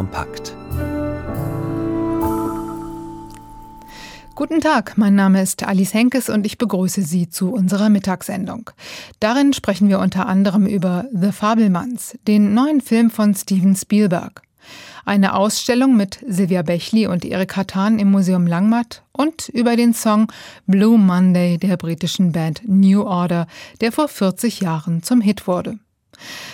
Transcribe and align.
kompakt. 0.00 0.56
Guten 4.34 4.62
Tag, 4.62 4.96
mein 4.96 5.14
Name 5.14 5.42
ist 5.42 5.62
Alice 5.62 5.92
Henkes 5.92 6.30
und 6.30 6.46
ich 6.46 6.56
begrüße 6.56 7.02
Sie 7.02 7.28
zu 7.28 7.52
unserer 7.52 7.90
Mittagssendung. 7.90 8.70
Darin 9.18 9.52
sprechen 9.52 9.90
wir 9.90 9.98
unter 9.98 10.26
anderem 10.26 10.64
über 10.64 11.04
The 11.12 11.32
Fabelmanns, 11.32 12.16
den 12.26 12.54
neuen 12.54 12.80
Film 12.80 13.10
von 13.10 13.34
Steven 13.34 13.76
Spielberg. 13.76 14.40
Eine 15.04 15.34
Ausstellung 15.34 15.98
mit 15.98 16.24
Silvia 16.26 16.62
Bechli 16.62 17.06
und 17.06 17.26
Erik 17.26 17.54
Hattan 17.54 17.98
im 17.98 18.10
Museum 18.10 18.46
Langmatt 18.46 19.02
und 19.12 19.50
über 19.50 19.76
den 19.76 19.92
Song 19.92 20.32
Blue 20.66 20.96
Monday 20.96 21.58
der 21.58 21.76
britischen 21.76 22.32
Band 22.32 22.62
New 22.66 23.02
Order, 23.02 23.46
der 23.82 23.92
vor 23.92 24.08
40 24.08 24.62
Jahren 24.62 25.02
zum 25.02 25.20
Hit 25.20 25.46
wurde. 25.46 25.78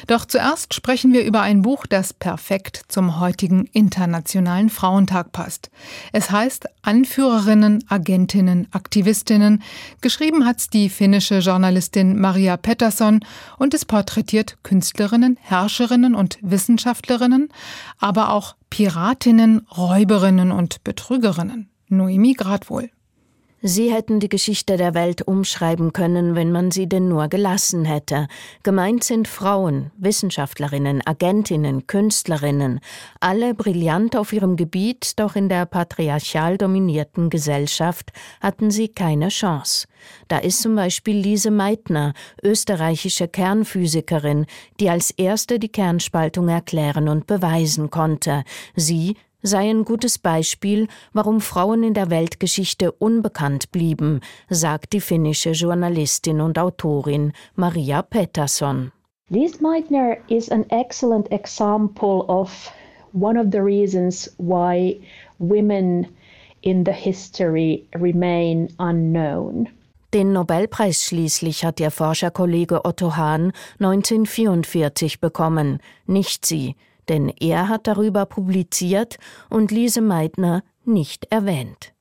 Doch 0.06 0.24
zuerst 0.24 0.74
sprechen 0.74 1.12
wir 1.12 1.24
über 1.24 1.42
ein 1.42 1.62
Buch, 1.62 1.86
das 1.86 2.12
perfekt 2.12 2.82
zum 2.88 3.20
heutigen 3.20 3.66
Internationalen 3.72 4.70
Frauentag 4.70 5.32
passt. 5.32 5.70
Es 6.12 6.30
heißt 6.30 6.66
Anführerinnen, 6.82 7.84
Agentinnen, 7.88 8.68
Aktivistinnen. 8.70 9.62
Geschrieben 10.00 10.46
hat's 10.46 10.68
die 10.70 10.88
finnische 10.88 11.38
Journalistin 11.38 12.18
Maria 12.18 12.56
Pettersson 12.56 13.20
und 13.58 13.74
es 13.74 13.84
porträtiert 13.84 14.58
Künstlerinnen, 14.62 15.38
Herrscherinnen 15.40 16.14
und 16.14 16.38
Wissenschaftlerinnen, 16.42 17.48
aber 17.98 18.30
auch 18.30 18.56
Piratinnen, 18.70 19.66
Räuberinnen 19.76 20.52
und 20.52 20.84
Betrügerinnen. 20.84 21.70
Noemi 21.88 22.34
Gradwohl. 22.34 22.90
Sie 23.62 23.90
hätten 23.90 24.20
die 24.20 24.28
Geschichte 24.28 24.76
der 24.76 24.92
Welt 24.92 25.22
umschreiben 25.22 25.94
können, 25.94 26.34
wenn 26.34 26.52
man 26.52 26.70
sie 26.70 26.88
denn 26.88 27.08
nur 27.08 27.28
gelassen 27.28 27.86
hätte. 27.86 28.28
Gemeint 28.62 29.02
sind 29.02 29.28
Frauen, 29.28 29.90
Wissenschaftlerinnen, 29.96 31.00
Agentinnen, 31.06 31.86
Künstlerinnen, 31.86 32.80
alle 33.18 33.54
brillant 33.54 34.14
auf 34.14 34.34
ihrem 34.34 34.56
Gebiet, 34.56 35.18
doch 35.18 35.36
in 35.36 35.48
der 35.48 35.64
patriarchal 35.64 36.58
dominierten 36.58 37.30
Gesellschaft 37.30 38.12
hatten 38.42 38.70
sie 38.70 38.88
keine 38.88 39.28
Chance. 39.28 39.86
Da 40.28 40.38
ist 40.38 40.60
zum 40.60 40.76
Beispiel 40.76 41.16
Lise 41.16 41.50
Meitner, 41.50 42.12
österreichische 42.42 43.26
Kernphysikerin, 43.26 44.44
die 44.80 44.90
als 44.90 45.10
erste 45.10 45.58
die 45.58 45.70
Kernspaltung 45.70 46.48
erklären 46.48 47.08
und 47.08 47.26
beweisen 47.26 47.90
konnte. 47.90 48.44
Sie 48.74 49.16
sei 49.46 49.70
ein 49.70 49.84
gutes 49.84 50.18
Beispiel, 50.18 50.88
warum 51.12 51.40
Frauen 51.40 51.82
in 51.82 51.94
der 51.94 52.10
Weltgeschichte 52.10 52.92
unbekannt 52.92 53.72
blieben, 53.72 54.20
sagt 54.48 54.92
die 54.92 55.00
finnische 55.00 55.52
Journalistin 55.52 56.40
und 56.40 56.58
Autorin 56.58 57.32
Maria 57.54 58.02
Pettersson. 58.02 58.92
Lise 59.28 59.60
Meitner 59.60 60.16
is 60.28 60.50
an 60.50 60.64
excellent 60.70 61.30
example 61.32 62.24
of 62.28 62.70
one 63.12 63.38
of 63.38 63.48
the 63.50 63.60
reasons 63.60 64.28
why 64.38 65.00
women 65.38 66.06
in 66.62 66.84
the 66.84 66.92
history 66.92 67.86
remain 67.94 68.68
unknown. 68.78 69.68
Den 70.14 70.32
Nobelpreis 70.32 71.04
schließlich 71.04 71.64
hat 71.64 71.80
ihr 71.80 71.90
Forscherkollege 71.90 72.84
Otto 72.84 73.16
Hahn 73.16 73.52
1944 73.80 75.20
bekommen, 75.20 75.80
nicht 76.06 76.46
sie 76.46 76.76
denn 77.08 77.28
er 77.28 77.68
hat 77.68 77.86
darüber 77.86 78.26
publiziert 78.26 79.16
und 79.50 79.70
Lise 79.70 80.00
Meitner 80.00 80.62
nicht 80.84 81.26
erwähnt. 81.30 81.92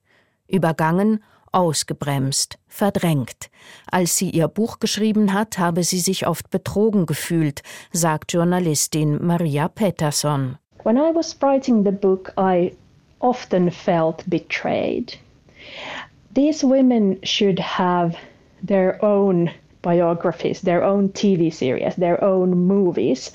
Übergangen, 0.47 1.23
ausgebremst, 1.51 2.57
verdrängt. 2.67 3.49
Als 3.89 4.17
sie 4.17 4.29
ihr 4.29 4.47
Buch 4.47 4.79
geschrieben 4.79 5.33
hat, 5.33 5.57
habe 5.57 5.83
sie 5.83 5.99
sich 5.99 6.27
oft 6.27 6.49
betrogen 6.49 7.05
gefühlt, 7.05 7.61
sagt 7.91 8.33
Journalistin 8.33 9.25
Maria 9.25 9.69
Pettersson. 9.69 10.57
When 10.83 10.97
I 10.97 11.11
was 11.15 11.35
writing 11.41 11.83
the 11.83 11.91
book, 11.91 12.33
I 12.37 12.73
often 13.19 13.71
felt 13.71 14.23
betrayed. 14.29 15.17
These 16.35 16.63
women 16.63 17.17
should 17.23 17.59
have 17.59 18.15
their 18.61 19.01
own 19.03 19.49
biographies, 19.81 20.61
their 20.61 20.83
own 20.83 21.13
TV 21.13 21.51
series, 21.51 21.95
their 21.95 22.21
own 22.23 22.67
movies. 22.67 23.31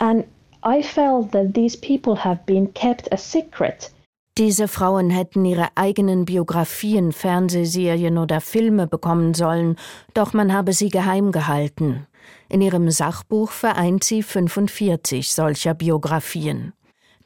And 0.00 0.24
I 0.64 0.82
felt 0.82 1.32
that 1.32 1.54
these 1.54 1.76
people 1.76 2.24
have 2.24 2.40
been 2.46 2.72
kept 2.74 3.12
a 3.12 3.16
secret. 3.16 3.92
Diese 4.38 4.68
Frauen 4.68 5.10
hätten 5.10 5.44
ihre 5.44 5.68
eigenen 5.74 6.24
Biografien, 6.24 7.10
Fernsehserien 7.12 8.18
oder 8.18 8.40
Filme 8.40 8.86
bekommen 8.86 9.34
sollen, 9.34 9.76
doch 10.14 10.32
man 10.32 10.52
habe 10.52 10.72
sie 10.72 10.90
geheim 10.90 11.32
gehalten. 11.32 12.06
In 12.48 12.60
ihrem 12.60 12.90
Sachbuch 12.90 13.50
vereint 13.50 14.04
sie 14.04 14.22
45 14.22 15.32
solcher 15.32 15.74
Biografien. 15.74 16.72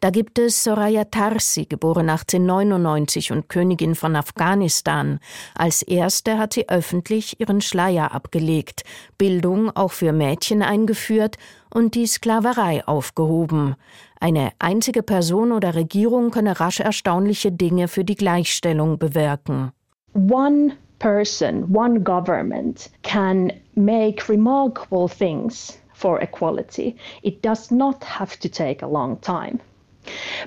Da 0.00 0.10
gibt 0.10 0.40
es 0.40 0.64
Soraya 0.64 1.04
Tarsi, 1.04 1.66
geboren 1.66 2.10
1899 2.10 3.30
und 3.30 3.48
Königin 3.48 3.94
von 3.94 4.16
Afghanistan. 4.16 5.20
Als 5.54 5.82
erste 5.82 6.38
hat 6.38 6.54
sie 6.54 6.68
öffentlich 6.68 7.38
ihren 7.38 7.60
Schleier 7.60 8.12
abgelegt, 8.12 8.82
Bildung 9.16 9.70
auch 9.76 9.92
für 9.92 10.12
Mädchen 10.12 10.62
eingeführt 10.62 11.36
und 11.72 11.94
die 11.94 12.06
Sklaverei 12.06 12.86
aufgehoben. 12.86 13.76
Eine 14.20 14.52
einzige 14.58 15.02
Person 15.02 15.52
oder 15.52 15.74
Regierung 15.74 16.30
könne 16.30 16.60
rasch 16.60 16.80
erstaunliche 16.80 17.50
Dinge 17.50 17.88
für 17.88 18.04
die 18.04 18.14
Gleichstellung 18.14 18.98
bewirken. 18.98 19.72
One 20.14 20.76
person, 20.98 21.64
one 21.74 22.00
government 22.00 22.90
can 23.02 23.52
make 23.74 24.28
remarkable 24.28 25.08
things 25.08 25.78
for 25.94 26.20
equality. 26.20 26.96
It 27.22 27.42
does 27.42 27.70
not 27.70 28.04
have 28.04 28.38
to 28.40 28.48
take 28.48 28.82
a 28.82 28.88
long 28.88 29.20
time. 29.20 29.60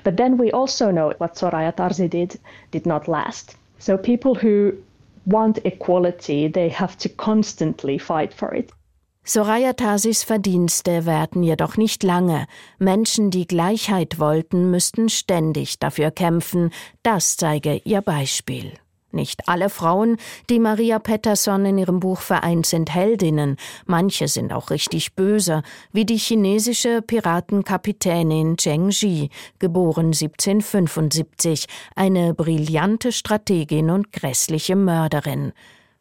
But 0.04 0.16
then 0.16 0.38
we 0.38 0.52
also 0.52 0.90
know 0.90 1.12
what 1.18 1.34
Soraya 1.34 1.72
Tarzi 1.72 2.08
did 2.08 2.38
did 2.70 2.86
not 2.86 3.08
last. 3.08 3.56
So 3.78 3.96
people 3.96 4.34
who 4.34 4.72
want 5.24 5.58
equality, 5.64 6.48
they 6.48 6.68
have 6.68 6.96
to 6.98 7.08
constantly 7.08 7.98
fight 7.98 8.32
for 8.32 8.54
it. 8.54 8.70
Soraya 9.28 9.72
Tarsis 9.72 10.22
Verdienste 10.22 11.04
währten 11.04 11.42
jedoch 11.42 11.76
nicht 11.76 12.04
lange. 12.04 12.46
Menschen, 12.78 13.32
die 13.32 13.48
Gleichheit 13.48 14.20
wollten, 14.20 14.70
müssten 14.70 15.08
ständig 15.08 15.80
dafür 15.80 16.12
kämpfen. 16.12 16.70
Das 17.02 17.36
zeige 17.36 17.80
ihr 17.82 18.02
Beispiel. 18.02 18.74
Nicht 19.10 19.48
alle 19.48 19.68
Frauen, 19.68 20.18
die 20.48 20.60
Maria 20.60 21.00
Pettersson 21.00 21.64
in 21.64 21.76
ihrem 21.76 21.98
Buch 21.98 22.20
vereint, 22.20 22.66
sind 22.66 22.94
Heldinnen. 22.94 23.56
Manche 23.84 24.28
sind 24.28 24.52
auch 24.52 24.70
richtig 24.70 25.16
böse, 25.16 25.64
wie 25.90 26.04
die 26.04 26.18
chinesische 26.18 27.02
Piratenkapitänin 27.02 28.58
Zheng 28.58 28.90
Ji, 28.90 29.30
geboren 29.58 30.12
1775, 30.12 31.66
eine 31.96 32.32
brillante 32.32 33.10
Strategin 33.10 33.90
und 33.90 34.12
grässliche 34.12 34.76
Mörderin. 34.76 35.52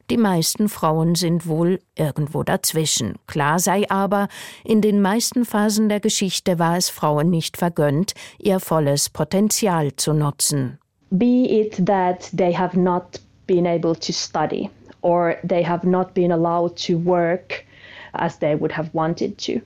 Die 0.10 0.18
meisten 0.18 0.70
Frauen 0.70 1.16
sind 1.16 1.48
wohl 1.48 1.80
irgendwo 1.96 2.44
dazwischen. 2.44 3.16
Klar 3.28 3.60
sei 3.60 3.90
aber, 3.90 4.28
in 4.64 4.82
den 4.82 5.02
meisten 5.02 5.46
Phasen 5.46 5.90
der 5.90 6.00
Geschichte 6.00 6.60
war 6.60 6.78
es 6.78 6.90
Frauen 6.90 7.30
nicht 7.30 7.58
vergönnt, 7.58 8.14
ihr 8.38 8.60
volles 8.60 9.10
Potenzial 9.10 9.96
zu 9.96 10.14
nutzen. 10.14 10.78
be 11.18 11.46
it 11.46 11.86
that 11.86 12.30
they 12.34 12.52
have 12.52 12.76
not 12.76 13.20
been 13.48 13.68
able 13.68 13.96
to 13.96 14.12
study 14.12 14.70
or 15.02 15.38
they 15.44 15.62
have 15.62 15.84
not 15.84 16.14
been 16.14 16.32
allowed 16.32 16.76
to 16.76 16.98
work 16.98 17.66
as 18.16 18.38
they 18.38 18.56
would 18.56 18.72
have 18.72 18.94
wanted 18.94 19.38
to. 19.38 19.62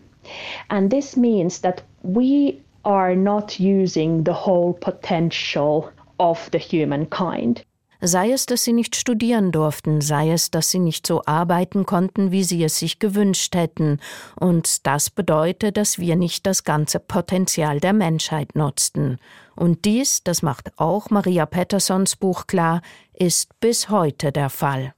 And 0.70 0.92
this 0.92 1.16
means 1.16 1.60
that 1.60 1.82
we 2.04 2.62
are 2.84 3.16
not 3.16 3.60
using 3.60 4.24
the 4.24 4.34
whole 4.34 4.74
potential 4.74 5.92
of 6.20 6.50
the 6.52 6.58
humankind. 6.58 7.64
Sei 8.02 8.32
es, 8.32 8.46
dass 8.46 8.64
sie 8.64 8.72
nicht 8.72 8.96
studieren 8.96 9.52
durften, 9.52 10.00
sei 10.00 10.32
es, 10.32 10.52
dass 10.52 10.72
sie 10.72 10.80
nicht 10.80 11.06
so 11.06 11.22
arbeiten 11.26 11.86
konnten, 11.86 12.32
wie 12.32 12.46
sie 12.46 12.64
es 12.64 12.80
sich 12.80 13.00
gewünscht 13.00 13.56
hätten. 13.56 14.00
Und 14.40 14.88
das 14.88 15.10
bedeutet, 15.10 15.76
dass 15.76 16.00
wir 16.00 16.16
nicht 16.16 16.46
das 16.46 16.64
ganze 16.64 17.00
Potenzial 17.00 17.82
der 17.82 17.92
Menschheit 17.92 18.56
nutzten. 18.56 19.18
Und 19.56 19.84
dies, 19.84 20.24
das 20.24 20.42
macht 20.42 20.72
auch 20.80 21.10
Maria 21.10 21.46
Pettersons 21.46 22.16
Buch 22.16 22.48
klar, 22.48 22.82
ist 23.14 23.60
bis 23.60 23.90
heute 23.90 24.32
der 24.32 24.50
Fall. 24.50 24.94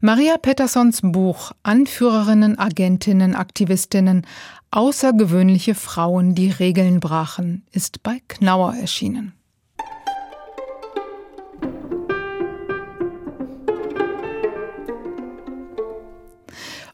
Maria 0.00 0.36
Pettersons 0.36 1.02
Buch 1.02 1.52
Anführerinnen, 1.62 2.58
Agentinnen, 2.58 3.36
Aktivistinnen, 3.36 4.26
außergewöhnliche 4.72 5.76
Frauen, 5.76 6.34
die 6.34 6.50
Regeln 6.50 6.98
brachen, 6.98 7.66
ist 7.70 8.02
bei 8.02 8.20
Knauer 8.26 8.74
erschienen. 8.74 9.34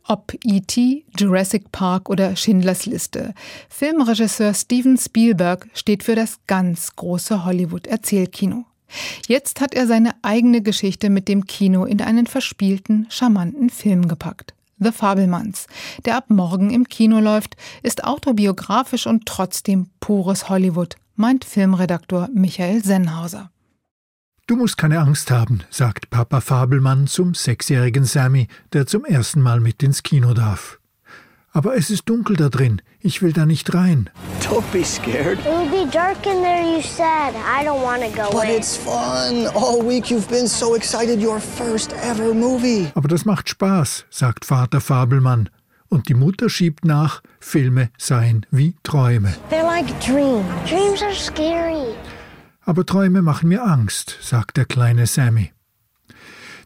Ob 0.08 0.34
E.T., 0.44 1.04
Jurassic 1.18 1.72
Park 1.72 2.08
oder 2.08 2.36
Schindlers 2.36 2.86
Liste. 2.86 3.34
Filmregisseur 3.68 4.54
Steven 4.54 4.96
Spielberg 4.96 5.68
steht 5.74 6.04
für 6.04 6.14
das 6.14 6.38
ganz 6.46 6.94
große 6.94 7.44
Hollywood-Erzählkino. 7.44 8.64
Jetzt 9.26 9.60
hat 9.60 9.74
er 9.74 9.88
seine 9.88 10.14
eigene 10.22 10.62
Geschichte 10.62 11.10
mit 11.10 11.26
dem 11.26 11.46
Kino 11.46 11.84
in 11.84 12.00
einen 12.00 12.26
verspielten, 12.26 13.06
charmanten 13.10 13.68
Film 13.68 14.06
gepackt. 14.06 14.54
The 14.78 14.92
Fabelmanns, 14.92 15.66
der 16.04 16.16
ab 16.16 16.26
morgen 16.28 16.70
im 16.70 16.86
Kino 16.86 17.18
läuft, 17.18 17.56
ist 17.82 18.04
autobiografisch 18.04 19.06
und 19.06 19.26
trotzdem 19.26 19.88
pures 19.98 20.48
Hollywood. 20.48 20.96
meint 21.16 21.44
Filmredaktor 21.44 22.28
Michael 22.32 22.84
Sennhauser. 22.84 23.50
Du 24.48 24.54
musst 24.54 24.76
keine 24.78 25.00
Angst 25.00 25.32
haben, 25.32 25.62
sagt 25.70 26.08
Papa 26.10 26.40
Fabelmann 26.40 27.08
zum 27.08 27.34
sechsjährigen 27.34 28.04
Sammy, 28.04 28.46
der 28.72 28.87
zum 28.87 29.04
ersten 29.04 29.40
Mal 29.40 29.58
mit 29.58 29.82
ins 29.82 30.04
Kino 30.04 30.34
darf. 30.34 30.78
Aber 31.52 31.75
es 31.76 31.90
ist 31.90 32.08
dunkel 32.08 32.37
da 32.37 32.48
drin. 32.48 32.81
Ich 33.00 33.22
will 33.22 33.32
da 33.32 33.44
nicht 33.44 33.75
rein. 33.75 34.08
Don't 34.43 34.62
be 34.72 34.84
scared. 34.84 35.38
It 35.40 35.46
will 35.46 35.69
be 35.87 35.90
dark 35.90 36.25
in 36.26 36.43
there, 36.43 36.62
you 36.62 36.81
said. 36.82 37.34
I 37.34 37.64
don't 37.64 37.82
want 37.82 38.02
to 38.02 38.08
go 38.10 38.31
But 38.31 38.44
in. 38.48 38.56
it's 38.58 38.76
fun. 38.76 39.48
All 39.54 39.82
week 39.84 40.10
you've 40.10 40.28
been 40.28 40.46
so 40.46 40.76
excited. 40.76 41.20
Your 41.20 41.40
first 41.40 41.92
ever 42.04 42.32
movie. 42.32 42.88
Aber 42.94 43.08
das 43.08 43.25
macht 43.25 43.49
Spaß, 43.49 44.04
sagt 44.10 44.44
Vater 44.44 44.81
Fabelmann. 44.81 45.49
Und 45.88 46.08
die 46.08 46.14
Mutter 46.14 46.49
schiebt 46.50 46.84
nach, 46.84 47.20
Filme 47.40 47.90
seien 47.99 48.44
wie 48.52 48.76
Träume. 48.84 49.34
They're 49.50 49.64
like 49.64 49.87
dreams. 50.00 50.44
Dreams 50.69 51.02
are 51.02 51.14
scary. 51.14 51.94
Aber 52.66 52.84
Träume 52.84 53.22
machen 53.22 53.48
mir 53.48 53.64
Angst, 53.64 54.18
sagt 54.20 54.56
der 54.56 54.64
kleine 54.64 55.06
Sammy. 55.06 55.52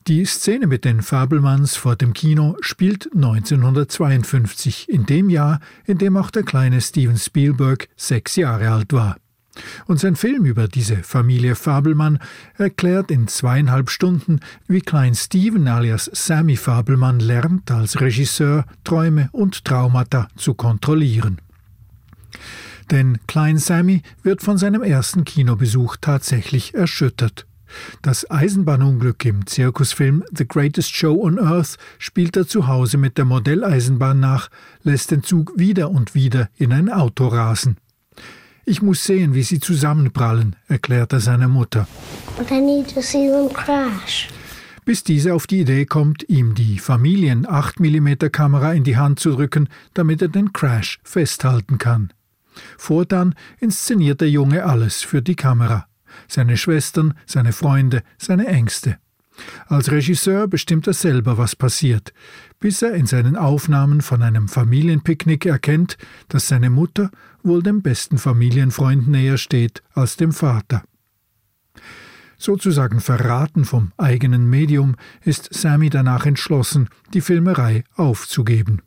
Die 0.07 0.25
Szene 0.25 0.67
mit 0.67 0.87
den 0.87 1.03
Fabelmanns 1.03 1.77
vor 1.77 1.95
dem 1.95 2.15
Kino 2.15 2.57
spielt 2.63 3.11
1952, 3.15 4.89
in 4.89 5.05
dem 5.05 5.29
Jahr, 5.29 5.61
in 5.85 5.99
dem 5.99 6.17
auch 6.17 6.31
der 6.31 6.43
kleine 6.43 6.81
Steven 6.81 7.19
Spielberg 7.19 7.91
sechs 7.97 8.37
Jahre 8.37 8.71
alt 8.71 8.95
war. 8.95 9.19
Und 9.85 10.01
sein 10.01 10.17
Film 10.17 10.47
über 10.47 10.69
diese 10.69 11.03
Familie 11.03 11.55
Fabelmann 11.55 12.19
erklärt 12.57 13.11
in 13.11 13.29
zweieinhalb 13.29 13.91
Stunden, 13.91 14.41
wie 14.67 14.81
Klein 14.81 15.15
Steven 15.15 15.69
alias 15.69 16.11
Sammy 16.15 16.57
Fabelmann 16.57 17.21
lernt, 17.21 17.71
als 17.71 18.01
Regisseur 18.01 18.65
Träume 18.85 19.29
und 19.33 19.67
Traumata 19.67 20.29
zu 20.35 20.55
kontrollieren. 20.55 21.43
Denn 22.91 23.19
Klein 23.27 23.59
Sammy 23.59 24.03
wird 24.23 24.43
von 24.43 24.59
seinem 24.59 24.83
ersten 24.83 25.25
Kinobesuch 25.25 25.97
tatsächlich 26.01 26.75
erschüttert. 26.75 27.47
Das 28.03 28.29
Eisenbahnunglück 28.29 29.25
im 29.25 29.47
Zirkusfilm 29.47 30.25
The 30.37 30.47
Greatest 30.47 30.95
Show 30.95 31.23
on 31.23 31.39
Earth 31.39 31.77
spielt 31.99 32.37
er 32.37 32.49
zu 32.49 32.67
Hause 32.67 32.99
mit 32.99 33.17
der 33.17 33.25
Modelleisenbahn 33.25 34.19
nach, 34.19 34.51
lässt 34.83 35.13
den 35.13 35.23
Zug 35.23 35.53
wieder 35.57 35.91
und 35.91 36.15
wieder 36.15 36.49
in 36.57 36.73
ein 36.73 36.91
Auto 36.91 37.29
rasen. 37.29 37.77
Ich 38.65 38.83
muss 38.83 39.05
sehen, 39.05 39.35
wie 39.35 39.43
sie 39.43 39.61
zusammenprallen, 39.61 40.57
erklärt 40.67 41.13
er 41.13 41.21
seiner 41.21 41.49
Mutter. 41.49 41.87
But 42.37 42.51
I 42.51 42.61
need 42.61 42.93
to 42.95 43.01
see 43.01 43.29
them 43.29 43.53
crash. 43.53 44.29
Bis 44.85 45.05
diese 45.05 45.35
auf 45.35 45.47
die 45.47 45.61
Idee 45.61 45.87
kommt, 45.87 46.29
ihm 46.29 46.55
die 46.55 46.79
Familien 46.79 47.47
8 47.49 47.81
mm 47.81 48.31
Kamera 48.33 48.73
in 48.73 48.83
die 48.83 48.97
Hand 48.97 49.21
zu 49.21 49.33
drücken, 49.33 49.69
damit 49.95 50.23
er 50.23 50.29
den 50.29 50.53
Crash 50.53 50.99
festhalten 51.05 51.79
kann. 51.79 52.13
Fortan 52.79 53.35
inszeniert 53.59 54.21
der 54.21 54.31
Junge 54.31 54.65
alles 54.65 55.03
für 55.03 55.23
die 55.23 55.37
Kamera. 55.37 55.87
Seine 56.29 56.57
Schwestern, 56.57 57.15
seine 57.27 57.53
Freunde, 57.53 58.03
seine 58.19 58.47
Ängste. 58.47 58.99
Als 59.67 59.91
Regisseur 59.91 60.49
bestimmt 60.49 60.87
er 60.87 60.93
selber, 60.93 61.39
was 61.39 61.57
passiert, 61.57 62.13
bis 62.59 62.83
er 62.83 62.95
in 62.95 63.07
seinen 63.07 63.37
Aufnahmen 63.37 64.01
von 64.03 64.23
einem 64.23 64.49
Familienpicknick 64.49 65.47
erkennt, 65.47 65.97
dass 66.29 66.49
seine 66.49 66.71
Mutter 66.71 67.11
wohl 67.43 67.63
dem 67.63 67.83
besten 67.83 68.19
Familienfreund 68.19 69.09
näher 69.09 69.39
steht 69.39 69.83
als 69.95 70.17
dem 70.17 70.33
Vater. 70.33 70.83
Sozusagen 72.37 73.01
verraten 73.01 73.65
vom 73.65 73.93
eigenen 73.99 74.49
Medium 74.49 74.97
ist 75.23 75.53
Sammy 75.53 75.91
danach 75.91 76.25
entschlossen, 76.25 76.89
die 77.13 77.21
Filmerei 77.21 77.85
aufzugeben. 77.97 78.83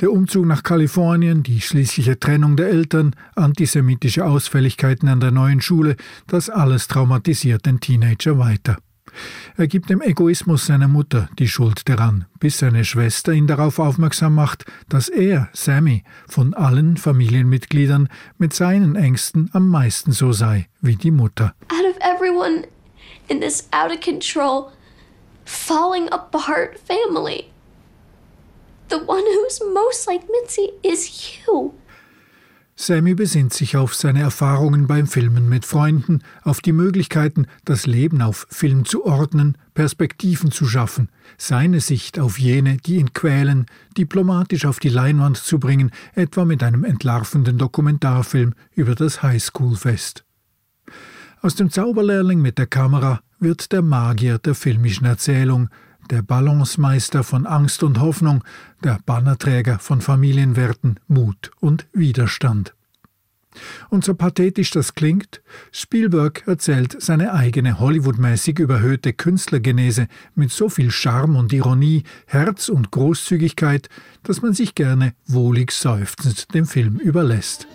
Der 0.00 0.10
Umzug 0.12 0.46
nach 0.46 0.62
Kalifornien, 0.62 1.42
die 1.42 1.60
schließliche 1.60 2.18
Trennung 2.18 2.56
der 2.56 2.68
Eltern, 2.68 3.14
antisemitische 3.34 4.24
Ausfälligkeiten 4.24 5.08
an 5.10 5.20
der 5.20 5.30
neuen 5.30 5.60
Schule, 5.60 5.96
das 6.26 6.48
alles 6.48 6.88
traumatisiert 6.88 7.66
den 7.66 7.80
Teenager 7.80 8.38
weiter. 8.38 8.78
Er 9.58 9.66
gibt 9.66 9.90
dem 9.90 10.00
Egoismus 10.00 10.66
seiner 10.66 10.88
Mutter 10.88 11.28
die 11.38 11.48
Schuld 11.48 11.86
daran, 11.86 12.24
bis 12.38 12.58
seine 12.58 12.86
Schwester 12.86 13.32
ihn 13.32 13.46
darauf 13.46 13.78
aufmerksam 13.78 14.34
macht, 14.34 14.64
dass 14.88 15.10
er, 15.10 15.50
Sammy, 15.52 16.04
von 16.26 16.54
allen 16.54 16.96
Familienmitgliedern 16.96 18.08
mit 18.38 18.54
seinen 18.54 18.96
Ängsten 18.96 19.50
am 19.52 19.68
meisten 19.68 20.12
so 20.12 20.32
sei 20.32 20.68
wie 20.80 20.96
die 20.96 21.10
Mutter. 21.10 21.54
out 21.68 21.84
of 21.84 21.98
everyone 22.00 22.64
in 23.28 23.40
this 23.40 23.68
out 23.72 23.92
of 23.92 24.00
control, 24.00 24.70
falling 25.44 26.08
apart 26.10 26.78
family, 26.78 27.49
the 28.90 28.98
one 29.06 29.24
who's 29.24 29.60
most 29.72 30.06
like 30.06 30.24
Mitzi 30.28 30.72
is 30.82 31.38
you. 31.46 31.72
Sammy 32.76 33.14
besinnt 33.14 33.52
sich 33.52 33.76
auf 33.76 33.94
seine 33.94 34.22
Erfahrungen 34.22 34.86
beim 34.86 35.06
Filmen 35.06 35.50
mit 35.50 35.66
Freunden, 35.66 36.22
auf 36.44 36.62
die 36.62 36.72
Möglichkeiten, 36.72 37.46
das 37.66 37.86
Leben 37.86 38.22
auf 38.22 38.46
Film 38.48 38.86
zu 38.86 39.04
ordnen, 39.04 39.58
Perspektiven 39.74 40.50
zu 40.50 40.64
schaffen, 40.64 41.10
seine 41.36 41.80
Sicht 41.80 42.18
auf 42.18 42.38
jene, 42.38 42.78
die 42.78 42.96
ihn 42.96 43.12
quälen, 43.12 43.66
diplomatisch 43.98 44.64
auf 44.64 44.78
die 44.78 44.88
Leinwand 44.88 45.36
zu 45.36 45.58
bringen, 45.58 45.90
etwa 46.14 46.46
mit 46.46 46.62
einem 46.62 46.84
entlarvenden 46.84 47.58
Dokumentarfilm 47.58 48.54
über 48.74 48.94
das 48.94 49.22
Highschool-Fest. 49.22 50.24
Aus 51.42 51.56
dem 51.56 51.70
Zauberlehrling 51.70 52.40
mit 52.40 52.56
der 52.56 52.66
Kamera 52.66 53.20
wird 53.38 53.72
der 53.72 53.82
Magier 53.82 54.38
der 54.38 54.54
filmischen 54.54 55.06
Erzählung, 55.06 55.68
der 56.10 56.22
Balancemeister 56.22 57.24
von 57.24 57.46
Angst 57.46 57.82
und 57.82 58.00
Hoffnung, 58.00 58.44
der 58.82 58.98
Bannerträger 59.06 59.78
von 59.78 60.00
Familienwerten, 60.00 61.00
Mut 61.06 61.50
und 61.60 61.86
Widerstand. 61.92 62.74
Und 63.88 64.04
so 64.04 64.14
pathetisch 64.14 64.70
das 64.70 64.94
klingt, 64.94 65.42
Spielberg 65.72 66.46
erzählt 66.46 67.02
seine 67.02 67.32
eigene 67.32 67.80
Hollywoodmäßig 67.80 68.58
überhöhte 68.60 69.12
Künstlergenese 69.12 70.06
mit 70.34 70.52
so 70.52 70.68
viel 70.68 70.90
Charme 70.90 71.36
und 71.36 71.52
Ironie, 71.52 72.04
Herz 72.26 72.68
und 72.68 72.90
Großzügigkeit, 72.92 73.88
dass 74.22 74.42
man 74.42 74.52
sich 74.52 74.74
gerne 74.74 75.14
wohlig 75.26 75.72
seufzend 75.72 76.54
dem 76.54 76.66
Film 76.66 76.98
überlässt. 76.98 77.66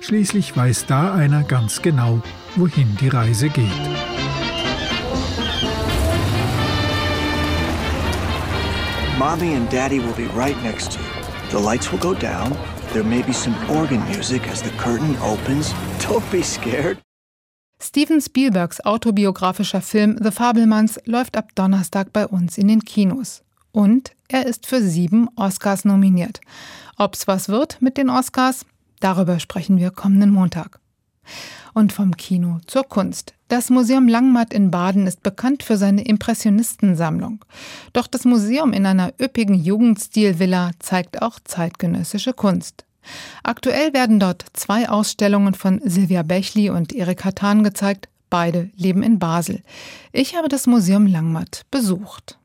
Schließlich 0.00 0.56
weiß 0.56 0.86
da 0.86 1.14
einer 1.14 1.44
ganz 1.44 1.82
genau, 1.82 2.22
wohin 2.56 2.96
die 3.00 3.08
Reise 3.08 3.50
geht. 3.50 4.11
Mommy 9.18 9.54
and 9.54 9.68
Daddy 9.70 9.98
will 9.98 10.14
be 10.14 10.26
right 10.28 10.56
next 10.62 10.92
to 10.92 10.98
you. 10.98 11.06
The 11.50 11.58
lights 11.58 11.92
will 11.92 11.98
go 11.98 12.14
down. 12.14 12.56
There 12.92 13.04
may 13.04 13.22
be 13.22 13.32
some 13.32 13.54
organ 13.70 14.02
music 14.08 14.48
as 14.48 14.62
the 14.62 14.70
curtain 14.78 15.16
opens. 15.18 15.72
Don't 15.98 16.30
be 16.30 16.42
scared. 16.42 16.98
Steven 17.78 18.20
Spielbergs 18.20 18.80
autobiografischer 18.84 19.82
Film 19.82 20.16
The 20.18 20.30
Fabelmanns 20.30 20.98
läuft 21.04 21.36
ab 21.36 21.54
Donnerstag 21.54 22.12
bei 22.12 22.26
uns 22.26 22.56
in 22.56 22.68
den 22.68 22.84
Kinos. 22.84 23.42
Und 23.70 24.12
er 24.28 24.46
ist 24.46 24.66
für 24.66 24.80
sieben 24.80 25.28
Oscars 25.36 25.84
nominiert. 25.84 26.40
Ob's 26.96 27.26
was 27.26 27.48
wird 27.48 27.82
mit 27.82 27.98
den 27.98 28.08
Oscars? 28.08 28.64
Darüber 29.00 29.40
sprechen 29.40 29.78
wir 29.78 29.90
kommenden 29.90 30.30
Montag. 30.30 30.78
Und 31.74 31.92
vom 31.92 32.16
Kino 32.16 32.60
zur 32.66 32.84
Kunst. 32.84 33.34
Das 33.48 33.70
Museum 33.70 34.08
Langmatt 34.08 34.52
in 34.52 34.70
Baden 34.70 35.06
ist 35.06 35.22
bekannt 35.22 35.62
für 35.62 35.76
seine 35.76 36.04
Impressionistensammlung. 36.04 37.44
Doch 37.92 38.06
das 38.06 38.24
Museum 38.24 38.72
in 38.72 38.86
einer 38.86 39.12
üppigen 39.20 39.54
Jugendstilvilla 39.54 40.72
zeigt 40.78 41.22
auch 41.22 41.38
zeitgenössische 41.44 42.32
Kunst. 42.32 42.84
Aktuell 43.42 43.92
werden 43.92 44.20
dort 44.20 44.44
zwei 44.52 44.88
Ausstellungen 44.88 45.54
von 45.54 45.80
Silvia 45.84 46.22
Bechli 46.22 46.70
und 46.70 46.92
Erik 46.92 47.24
Hattan 47.24 47.64
gezeigt. 47.64 48.08
Beide 48.30 48.70
leben 48.76 49.02
in 49.02 49.18
Basel. 49.18 49.62
Ich 50.12 50.36
habe 50.36 50.48
das 50.48 50.66
Museum 50.66 51.06
Langmatt 51.06 51.66
besucht. 51.70 52.38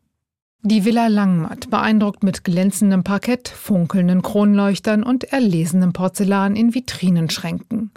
Die 0.69 0.83
Villa 0.83 1.07
Langmatt 1.07 1.69
beeindruckt 1.69 2.23
mit 2.23 2.43
glänzendem 2.43 3.05
Parkett, 3.05 3.47
funkelnden 3.47 4.21
Kronleuchtern 4.21 5.01
und 5.01 5.23
erlesenem 5.23 5.93
Porzellan 5.93 6.57
in 6.57 6.75
Vitrinenschränken. 6.75 7.91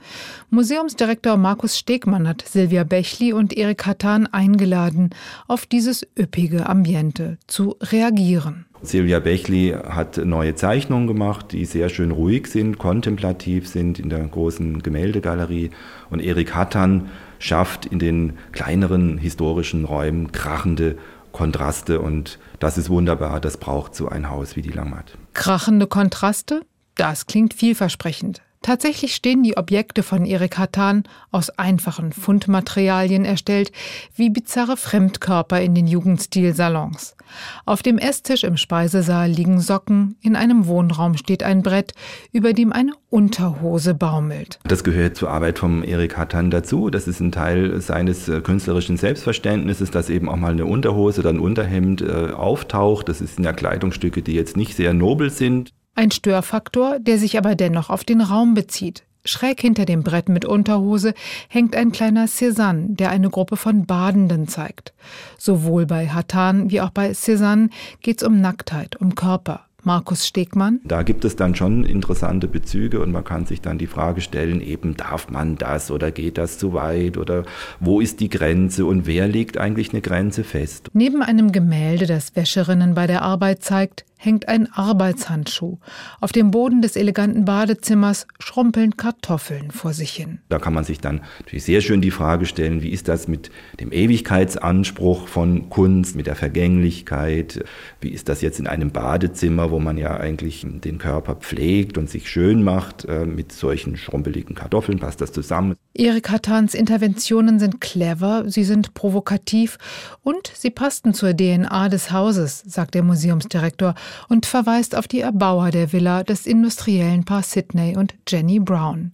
Museumsdirektor 0.51 1.37
Markus 1.37 1.77
Stegmann 1.77 2.29
hat 2.29 2.45
Silvia 2.47 2.85
Bechli 2.85 3.33
und 3.33 3.57
Erik 3.57 3.87
Hattan 3.87 4.29
eingeladen, 4.29 5.11
auf 5.49 5.67
dieses 5.67 6.07
üppige 6.17 6.69
Ambiente 6.69 7.39
zu 7.49 7.75
reagieren. 7.83 8.67
Silvia 8.83 9.19
Bechli 9.19 9.75
hat 9.89 10.19
neue 10.19 10.55
Zeichnungen 10.55 11.09
gemacht, 11.09 11.51
die 11.51 11.65
sehr 11.65 11.89
schön 11.89 12.13
ruhig 12.13 12.47
sind, 12.47 12.79
kontemplativ 12.79 13.67
sind 13.67 13.99
in 13.99 14.11
der 14.11 14.21
großen 14.21 14.81
Gemäldegalerie. 14.81 15.71
Und 16.09 16.21
Erik 16.21 16.55
Hattan 16.55 17.09
schafft 17.41 17.87
in 17.87 17.99
den 17.99 18.35
kleineren 18.53 19.19
historischen 19.19 19.85
Räumen 19.85 20.31
krachende 20.31 20.97
Kontraste 21.33 22.01
und 22.01 22.39
das 22.61 22.79
ist 22.79 22.89
wunderbar, 22.91 23.41
das 23.41 23.57
braucht 23.57 23.95
so 23.97 24.09
ein 24.09 24.31
Haus 24.31 24.55
wie 24.55 24.63
die 24.63 24.71
Langmatt. 24.71 25.19
Krachende 25.35 25.87
Kontraste? 25.89 26.63
Das 26.95 27.27
klingt 27.27 27.55
vielversprechend. 27.55 28.43
Tatsächlich 28.63 29.15
stehen 29.15 29.43
die 29.43 29.57
Objekte 29.57 30.03
von 30.03 30.27
Erik 30.27 30.59
Hattan, 30.59 31.05
aus 31.31 31.49
einfachen 31.49 32.13
Fundmaterialien 32.13 33.25
erstellt, 33.25 33.73
wie 34.15 34.29
bizarre 34.29 34.77
Fremdkörper 34.77 35.63
in 35.63 35.75
den 35.75 35.87
Jugendstilsalons. 35.87 37.17
Auf 37.65 37.83
dem 37.83 37.97
Esstisch 37.97 38.45
im 38.45 38.59
Speisesaal 38.59 39.31
liegen 39.31 39.61
Socken, 39.61 40.17
in 40.21 40.37
einem 40.37 40.67
Wohnraum 40.67 41.17
steht 41.17 41.43
ein 41.43 41.63
Brett, 41.63 41.95
über 42.33 42.53
dem 42.53 42.73
eine 42.73 42.93
Unterhose 43.09 43.95
baumelt. 43.95 44.59
Das 44.65 44.85
gehört 44.85 45.17
zur 45.17 45.31
Arbeit 45.31 45.59
von 45.59 45.83
Erik 45.83 46.19
Hattan 46.19 46.51
dazu. 46.51 46.91
Das 46.91 47.09
ist 47.09 47.21
ein 47.21 47.33
Teil 47.33 47.81
seines 47.81 48.29
äh, 48.29 48.41
künstlerischen 48.41 48.99
Selbstverständnisses, 48.99 49.91
dass 49.91 50.11
eben 50.11 50.29
auch 50.29 50.37
mal 50.37 50.53
eine 50.53 50.67
Unterhose 50.67 51.21
oder 51.21 51.31
ein 51.31 51.41
Unterhemd 51.41 52.03
äh, 52.03 52.33
auftaucht. 52.33 53.09
Das 53.09 53.19
sind 53.21 53.43
ja 53.43 53.53
Kleidungsstücke, 53.53 54.23
die 54.23 54.35
jetzt 54.35 54.57
nicht 54.57 54.77
sehr 54.77 54.93
nobel 54.93 55.31
sind. 55.31 55.73
Ein 55.95 56.11
Störfaktor, 56.11 56.99
der 56.99 57.19
sich 57.19 57.37
aber 57.37 57.55
dennoch 57.55 57.91
auf 57.91 58.05
den 58.05 58.21
Raum 58.21 58.55
bezieht. 58.55 59.05
Schräg 59.25 59.61
hinter 59.61 59.85
dem 59.85 60.03
Brett 60.03 60.29
mit 60.29 60.45
Unterhose 60.47 61.13
hängt 61.49 61.77
ein 61.77 61.93
kleiner 61.93 62.27
Cézanne, 62.27 62.97
der 62.97 63.11
eine 63.11 63.29
Gruppe 63.29 63.57
von 63.57 63.85
Badenden 63.85 64.49
zeigt. 64.49 64.95
Sowohl 65.37 65.85
bei 65.85 66.09
Hattan 66.09 66.71
wie 66.71 66.81
auch 66.81 66.91
bei 66.91 67.11
Cézanne 67.11 67.69
geht 68.01 68.23
es 68.23 68.27
um 68.27 68.41
Nacktheit, 68.41 68.97
um 68.97 69.15
Körper, 69.15 69.67
Markus 69.83 70.27
Stegmann. 70.27 70.81
Da 70.85 71.03
gibt 71.03 71.25
es 71.27 71.37
dann 71.37 71.55
schon 71.55 71.85
interessante 71.85 72.49
Bezüge 72.49 73.01
und 73.01 73.13
man 73.13 73.25
kann 73.25 73.45
sich 73.45 73.61
dann 73.61 73.77
die 73.77 73.87
Frage 73.87 74.23
stellen, 74.23 74.63
eben 74.63 74.97
darf 74.97 75.29
man 75.29 75.57
das 75.57 75.91
oder 75.91 76.11
geht 76.11 76.39
das 76.39 76.59
zu 76.59 76.73
weit 76.73 77.19
oder 77.19 77.45
wo 77.79 78.01
ist 78.01 78.21
die 78.21 78.31
Grenze 78.31 78.87
und 78.87 79.07
wer 79.07 79.29
legt 79.29 79.59
eigentlich 79.59 79.91
eine 79.91 80.01
Grenze 80.01 80.45
fest? 80.45 80.89
Neben 80.95 81.23
einem 81.23 81.53
Gemälde, 81.53 82.07
das 82.07 82.37
Wäscherinnen 82.37 82.95
bei 82.95 83.07
der 83.07 83.23
Arbeit 83.23 83.63
zeigt, 83.63 84.05
hängt 84.23 84.49
ein 84.49 84.71
Arbeitshandschuh. 84.71 85.79
Auf 86.21 86.31
dem 86.31 86.51
Boden 86.51 86.83
des 86.83 86.95
eleganten 86.95 87.47
Badezimmers 87.47 88.27
schrumpeln 88.39 88.99
Kartoffeln 88.99 89.71
vor 89.71 89.95
sich 89.95 90.11
hin. 90.11 90.41
Da 90.51 90.59
kann 90.59 90.75
man 90.75 90.85
sich 90.85 91.01
dann 91.01 91.23
natürlich 91.39 91.65
sehr 91.65 91.81
schön 91.81 92.03
die 92.03 92.11
Frage 92.11 92.45
stellen, 92.45 92.83
wie 92.83 92.91
ist 92.91 93.09
das 93.09 93.29
mit 93.29 93.51
dem 93.81 93.93
Ewigkeitsanspruch 93.93 95.27
von 95.27 95.71
Kunst, 95.71 96.17
mit 96.17 96.27
der 96.27 96.37
Vergänglichkeit? 96.37 97.65
Wie 98.03 98.11
ist 98.11 98.29
das 98.29 98.43
jetzt 98.43 98.61
in 98.61 98.67
einem 98.67 98.91
Badezimmer, 98.91 99.71
wo 99.71 99.79
man 99.79 99.97
ja 99.97 100.19
eigentlich 100.19 100.67
den 100.67 100.99
Körper 100.99 101.37
pflegt 101.37 101.97
und 101.97 102.11
sich 102.11 102.31
schön 102.31 102.63
macht, 102.63 103.07
äh, 103.07 103.25
mit 103.25 103.53
solchen 103.53 103.97
schrumpeligen 103.97 104.55
Kartoffeln? 104.55 104.99
Passt 104.99 105.23
das 105.23 105.33
zusammen? 105.33 105.77
Erik 105.95 106.29
Hattans 106.29 106.75
Interventionen 106.75 107.59
sind 107.59 107.81
clever, 107.81 108.45
sie 108.47 108.65
sind 108.65 108.93
provokativ 108.93 109.79
und 110.23 110.53
sie 110.55 110.71
passten 110.71 111.15
zur 111.15 111.35
DNA 111.35 111.89
des 111.89 112.13
Hauses, 112.13 112.63
sagt 112.67 112.95
der 112.95 113.03
Museumsdirektor 113.03 113.95
und 114.29 114.47
verweist 114.47 114.97
auf 114.97 115.09
die 115.09 115.21
Erbauer 115.21 115.71
der 115.71 115.93
Villa 115.93 116.23
des 116.23 116.47
industriellen 116.47 117.25
Paar 117.25 117.43
Sidney 117.43 117.97
und 117.97 118.15
Jenny 118.29 118.59
Brown. 118.59 119.13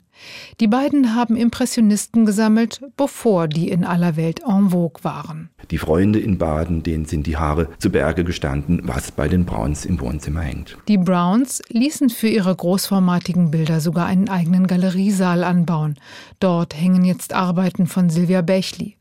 Die 0.61 0.67
beiden 0.67 1.15
haben 1.15 1.37
Impressionisten 1.37 2.25
gesammelt, 2.25 2.81
bevor 2.97 3.49
die 3.49 3.69
in 3.69 3.85
aller 3.85 4.17
Welt 4.17 4.41
en 4.47 4.71
vogue 4.71 5.05
waren. 5.05 5.51
Die 5.71 5.79
Freunde 5.79 6.19
in 6.19 6.39
Baden, 6.39 6.83
denen 6.83 7.07
sind 7.07 7.27
die 7.27 7.37
Haare 7.37 7.69
zu 7.79 7.91
Berge 7.91 8.25
gestanden, 8.25 8.81
was 8.85 9.11
bei 9.11 9.29
den 9.29 9.45
Browns 9.45 9.85
im 9.85 10.01
Wohnzimmer 10.01 10.41
hängt. 10.41 10.79
Die 10.89 10.99
Browns 10.99 11.63
ließen 11.69 12.09
für 12.11 12.29
ihre 12.29 12.55
großformatigen 12.55 13.51
Bilder 13.51 13.81
sogar 13.81 14.07
einen 14.07 14.29
eigenen 14.29 14.67
Galeriesaal 14.67 15.45
anbauen. 15.45 15.97
Dort 16.41 16.75
hängen 16.75 17.05
jetzt 17.05 17.35
Arbeiten 17.35 17.87
von 17.87 18.11
Sylvia 18.11 18.43
Bechli. 18.43 18.97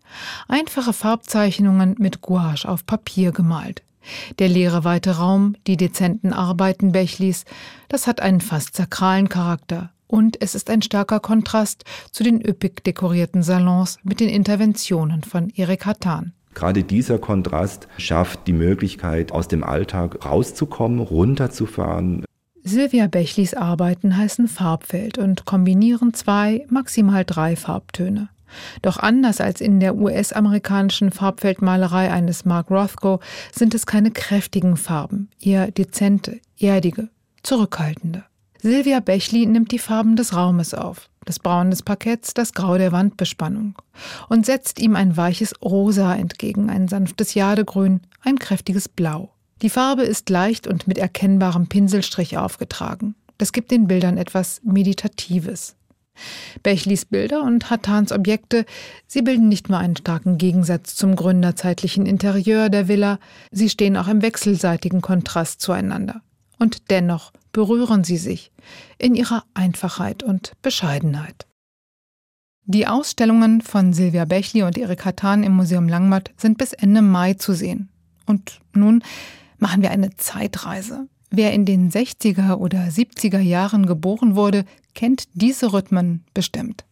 Einfache 0.48 0.94
Farbzeichnungen 0.94 1.96
mit 2.00 2.22
Gouache 2.22 2.68
auf 2.68 2.86
Papier 2.86 3.32
gemalt. 3.32 3.84
Der 4.40 4.50
leere 4.50 4.84
weite 4.84 5.18
Raum, 5.18 5.56
die 5.68 5.78
dezenten 5.78 6.34
Arbeiten 6.34 6.92
Bechlis, 6.92 7.46
das 7.90 8.08
hat 8.08 8.22
einen 8.22 8.42
fast 8.42 8.76
sakralen 8.76 9.30
Charakter. 9.30 9.92
Und 10.08 10.42
es 10.42 10.56
ist 10.56 10.70
ein 10.70 10.82
starker 10.82 11.20
Kontrast 11.20 11.84
zu 12.12 12.24
den 12.24 12.40
üppig 12.40 12.84
dekorierten 12.84 13.44
Salons 13.44 13.98
mit 14.04 14.20
den 14.20 14.30
Interventionen 14.30 15.24
von 15.24 15.50
Erik 15.50 15.86
Hattan. 15.86 16.34
Gerade 16.54 16.84
dieser 16.84 17.20
Kontrast 17.20 17.88
schafft 17.98 18.48
die 18.48 18.54
Möglichkeit, 18.54 19.32
aus 19.32 19.48
dem 19.48 19.64
Alltag 19.64 20.26
rauszukommen, 20.26 21.00
runterzufahren. 21.00 22.24
Sylvia 22.64 23.08
Bechlis 23.08 23.54
Arbeiten 23.54 24.18
heißen 24.18 24.48
Farbfeld 24.48 25.18
und 25.18 25.46
kombinieren 25.46 26.14
zwei, 26.14 26.66
maximal 26.70 27.24
drei 27.24 27.56
Farbtöne. 27.56 28.30
Doch 28.82 28.98
anders 28.98 29.42
als 29.42 29.62
in 29.62 29.80
der 29.80 29.96
US-amerikanischen 29.96 31.12
Farbfeldmalerei 31.12 32.12
eines 32.12 32.46
Mark 32.46 32.70
Rothko 32.70 33.20
sind 33.54 33.74
es 33.74 33.86
keine 33.86 34.12
kräftigen 34.12 34.78
Farben, 34.78 35.30
eher 35.42 35.72
dezente, 35.72 36.40
erdige, 36.60 37.10
zurückhaltende. 37.44 38.24
Silvia 38.62 39.00
Bechli 39.00 39.46
nimmt 39.46 39.72
die 39.72 39.80
Farben 39.80 40.16
des 40.16 40.36
Raumes 40.36 40.74
auf, 40.74 41.10
das 41.26 41.40
Braun 41.40 41.70
des 41.70 41.84
Parketts, 41.84 42.34
das 42.34 42.54
Grau 42.54 42.78
der 42.78 42.92
Wandbespannung 42.92 43.76
und 44.28 44.46
setzt 44.46 44.80
ihm 44.80 44.96
ein 44.96 45.18
weiches 45.18 45.54
Rosa 45.62 46.16
entgegen, 46.16 46.70
ein 46.70 46.88
sanftes 46.88 47.36
Jadegrün, 47.36 48.02
ein 48.22 48.40
kräftiges 48.40 48.90
Blau. 48.90 49.30
Die 49.62 49.70
Farbe 49.70 50.04
ist 50.04 50.30
leicht 50.30 50.68
und 50.68 50.88
mit 50.88 50.98
erkennbarem 50.98 51.68
Pinselstrich 51.68 52.38
aufgetragen. 52.38 53.16
Das 53.38 53.52
gibt 53.52 53.72
den 53.72 53.88
Bildern 53.88 54.18
etwas 54.18 54.62
Meditatives. 54.64 55.76
Bechlis 56.64 57.06
Bilder 57.06 57.44
und 57.44 57.70
Hattans 57.70 58.12
Objekte, 58.12 58.66
sie 59.08 59.22
bilden 59.22 59.50
nicht 59.50 59.70
nur 59.70 59.78
einen 59.78 59.96
starken 59.96 60.38
Gegensatz 60.38 60.96
zum 60.96 61.16
gründerzeitlichen 61.16 62.06
Interieur 62.06 62.70
der 62.70 62.88
Villa, 62.88 63.20
sie 63.52 63.70
stehen 63.70 63.98
auch 63.98 64.08
im 64.08 64.22
wechselseitigen 64.22 65.02
Kontrast 65.02 65.62
zueinander. 65.62 66.22
Und 66.58 66.90
dennoch 66.90 67.32
berühren 67.52 68.04
sie 68.04 68.18
sich 68.18 68.52
in 68.98 69.16
ihrer 69.16 69.44
Einfachheit 69.54 70.24
und 70.24 70.54
Bescheidenheit. 70.62 71.46
Die 72.68 72.88
Ausstellungen 72.88 73.62
von 73.62 73.94
Silvia 73.94 74.26
Bechli 74.26 74.64
und 74.64 74.78
Erik 74.78 75.06
Hattan 75.06 75.44
im 75.44 75.54
Museum 75.54 75.88
Langmatt 75.88 76.32
sind 76.36 76.58
bis 76.58 76.74
Ende 76.74 77.04
Mai 77.04 77.36
zu 77.36 77.54
sehen. 77.54 77.90
Und 78.26 78.60
nun 78.74 79.04
machen 79.60 79.84
wir 79.84 79.92
eine 79.92 80.16
Zeitreise. 80.16 81.08
Wer 81.30 81.54
in 81.54 81.66
den 81.66 81.92
60er 81.92 82.56
oder 82.56 82.80
70er 82.80 83.40
Jahren 83.40 83.86
geboren 83.86 84.36
wurde, 84.36 84.66
kennt 84.96 85.28
diese 85.34 85.74
Rhythmen 85.74 86.24
bestimmt. 86.34 86.86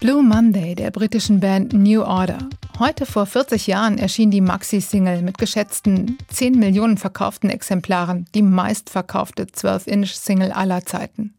Blue 0.00 0.22
Monday 0.22 0.74
der 0.74 0.90
britischen 0.90 1.40
Band 1.40 1.72
New 1.72 2.02
Order. 2.02 2.38
Heute 2.78 3.04
vor 3.04 3.26
40 3.26 3.66
Jahren 3.66 3.98
erschien 3.98 4.30
die 4.30 4.40
Maxi-Single 4.40 5.20
mit 5.20 5.36
geschätzten 5.36 6.16
10 6.28 6.58
Millionen 6.58 6.96
verkauften 6.96 7.50
Exemplaren, 7.50 8.24
die 8.34 8.40
meistverkaufte 8.40 9.44
12-Inch-Single 9.44 10.52
aller 10.52 10.86
Zeiten. 10.86 11.34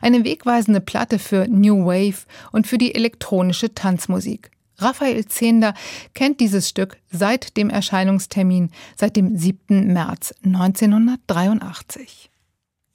Eine 0.00 0.24
wegweisende 0.24 0.80
Platte 0.80 1.18
für 1.18 1.48
New 1.48 1.86
Wave 1.86 2.26
und 2.52 2.68
für 2.68 2.78
die 2.78 2.94
elektronische 2.94 3.74
Tanzmusik. 3.74 4.52
Raphael 4.78 5.26
Zehnder 5.26 5.74
kennt 6.14 6.40
dieses 6.40 6.68
Stück 6.68 6.98
seit 7.10 7.56
dem 7.56 7.70
Erscheinungstermin, 7.70 8.70
seit 8.96 9.16
dem 9.16 9.36
7. 9.36 9.92
März 9.92 10.34
1983. 10.44 12.30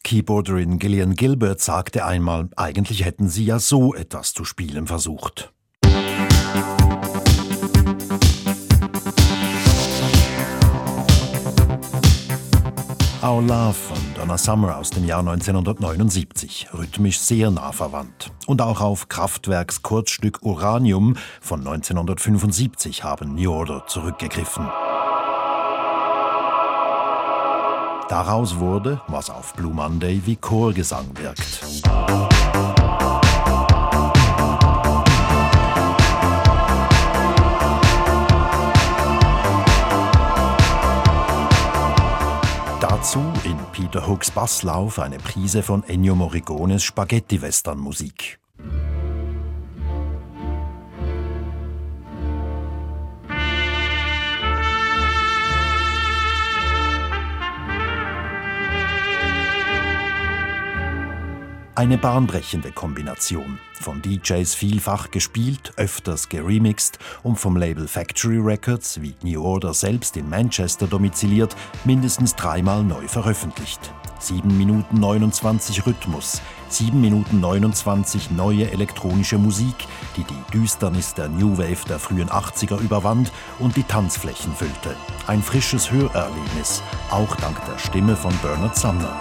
Keyboarderin 0.04 0.80
Gillian 0.80 1.16
Gilbert 1.16 1.62
sagte 1.62 2.06
einmal, 2.06 2.50
eigentlich 2.56 3.06
hätten 3.06 3.30
sie 3.30 3.46
ja 3.46 3.60
so 3.60 3.94
etwas 3.94 4.34
zu 4.34 4.46
spielen 4.46 4.88
versucht. 4.88 5.54
Our 13.22 13.42
Love 13.42 13.74
von 13.74 13.98
Donna 14.16 14.38
Summer 14.38 14.78
aus 14.78 14.92
dem 14.92 15.04
Jahr 15.04 15.20
1979, 15.20 16.70
rhythmisch 16.74 17.20
sehr 17.20 17.52
nah 17.52 17.74
verwandt. 17.74 18.32
Und 18.48 18.62
auch 18.62 18.80
auf 18.80 19.10
Kraftwerks 19.10 19.82
Kurzstück 19.82 20.42
Uranium 20.42 21.18
von 21.42 21.60
1975 21.60 23.04
haben 23.04 23.36
New 23.36 23.52
Order 23.52 23.84
zurückgegriffen. 23.88 24.70
Daraus 28.08 28.58
wurde, 28.58 29.02
was 29.10 29.30
auf 29.30 29.54
Blue 29.54 29.74
Monday 29.74 30.22
wie 30.26 30.38
Chorgesang 30.38 31.10
wirkt. 31.16 31.60
Dazu 43.00 43.24
in 43.46 43.58
Peter 43.72 44.10
Hooks 44.10 44.30
Basslauf 44.30 45.00
eine 45.00 45.20
Prise 45.20 45.64
von 45.64 45.86
Ennio 45.86 46.16
Morricones 46.16 46.84
Spaghetti-Western-Musik. 46.84 48.40
Eine 61.80 61.98
bahnbrechende 61.98 62.74
Kombination. 62.74 63.58
von 63.72 64.02
DJs 64.02 64.54
vielfach 64.54 65.12
gespielt, 65.12 65.72
öfters 65.78 66.28
geremixed 66.28 67.00
und 67.24 67.38
vom 67.38 67.56
Label 67.56 67.88
Factory 67.88 68.38
Records, 68.38 69.02
wie 69.02 69.16
New 69.24 69.42
Order 69.42 69.74
selbst 69.74 70.18
in 70.18 70.28
Manchester 70.28 70.88
domiziliert, 70.88 71.56
mindestens 71.86 72.36
dreimal 72.36 72.84
neu 72.84 73.08
veröffentlicht. 73.08 73.80
7 74.20 74.58
Minuten 74.58 75.00
29 75.00 75.86
Rhythmus, 75.86 76.42
7 76.68 77.00
Minuten 77.00 77.40
29 77.40 78.32
neue 78.32 78.70
elektronische 78.70 79.38
Musik, 79.38 79.76
die 80.18 80.26
die 80.26 80.52
Düsternis 80.52 81.14
der 81.14 81.30
New 81.30 81.58
Wave 81.58 81.88
der 81.88 82.00
frühen 82.00 82.28
80er 82.28 82.78
überwand 82.82 83.32
und 83.58 83.78
die 83.78 83.84
Tanzflächen 83.84 84.54
füllte. 84.54 84.98
Ein 85.28 85.42
frisches 85.42 85.90
Hörerlebnis, 85.90 86.84
auch 87.10 87.34
dank 87.38 87.56
der 87.68 87.78
Stimme 87.78 88.18
von 88.18 88.34
Bernard 88.44 88.76
Sumner. 88.76 89.18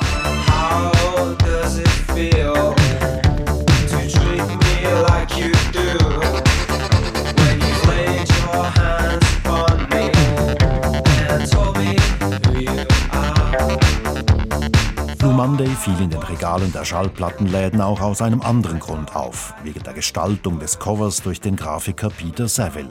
Monday 15.38 15.68
fiel 15.68 16.00
in 16.00 16.10
den 16.10 16.22
Regalen 16.22 16.72
der 16.72 16.84
Schallplattenläden 16.84 17.80
auch 17.80 18.00
aus 18.00 18.22
einem 18.22 18.42
anderen 18.42 18.80
Grund 18.80 19.16
auf, 19.16 19.54
wegen 19.62 19.82
der 19.82 19.92
Gestaltung 19.92 20.58
des 20.58 20.78
Covers 20.78 21.22
durch 21.22 21.40
den 21.40 21.56
Grafiker 21.56 22.10
Peter 22.10 22.48
Saville. 22.48 22.90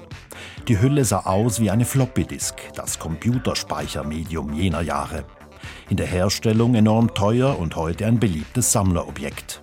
Die 0.68 0.80
Hülle 0.82 1.06
sah 1.06 1.26
aus 1.26 1.60
wie 1.60 1.70
eine 1.70 1.86
Floppy-Disk, 1.86 2.56
das 2.74 3.00
Computerspeichermedium 3.00 4.54
jener 4.54 4.82
Jahre. 4.82 5.26
In 5.90 5.98
der 5.98 6.08
Herstellung 6.08 6.76
enorm 6.76 7.14
teuer 7.14 7.58
und 7.58 7.76
heute 7.76 8.06
ein 8.06 8.20
beliebtes 8.20 8.72
Sammlerobjekt. 8.72 9.62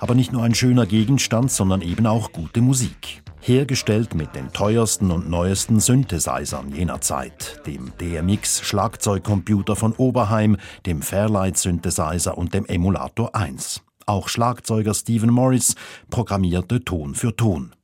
Aber 0.00 0.14
nicht 0.14 0.32
nur 0.32 0.42
ein 0.42 0.54
schöner 0.54 0.86
Gegenstand, 0.86 1.50
sondern 1.50 1.82
eben 1.82 2.06
auch 2.06 2.32
gute 2.32 2.60
Musik 2.60 3.22
hergestellt 3.40 4.14
mit 4.14 4.34
den 4.34 4.52
teuersten 4.52 5.10
und 5.10 5.30
neuesten 5.30 5.80
Synthesizern 5.80 6.72
jener 6.74 7.00
Zeit, 7.00 7.60
dem 7.66 7.92
DMX 8.00 8.60
Schlagzeugcomputer 8.62 9.76
von 9.76 9.92
Oberheim, 9.94 10.56
dem 10.86 11.02
Fairlight 11.02 11.56
Synthesizer 11.56 12.36
und 12.36 12.52
dem 12.52 12.66
Emulator 12.66 13.34
1. 13.34 13.82
Auch 14.06 14.28
Schlagzeuger 14.28 14.94
Stephen 14.94 15.30
Morris 15.30 15.74
programmierte 16.10 16.84
Ton 16.84 17.14
für 17.14 17.34
Ton. 17.36 17.74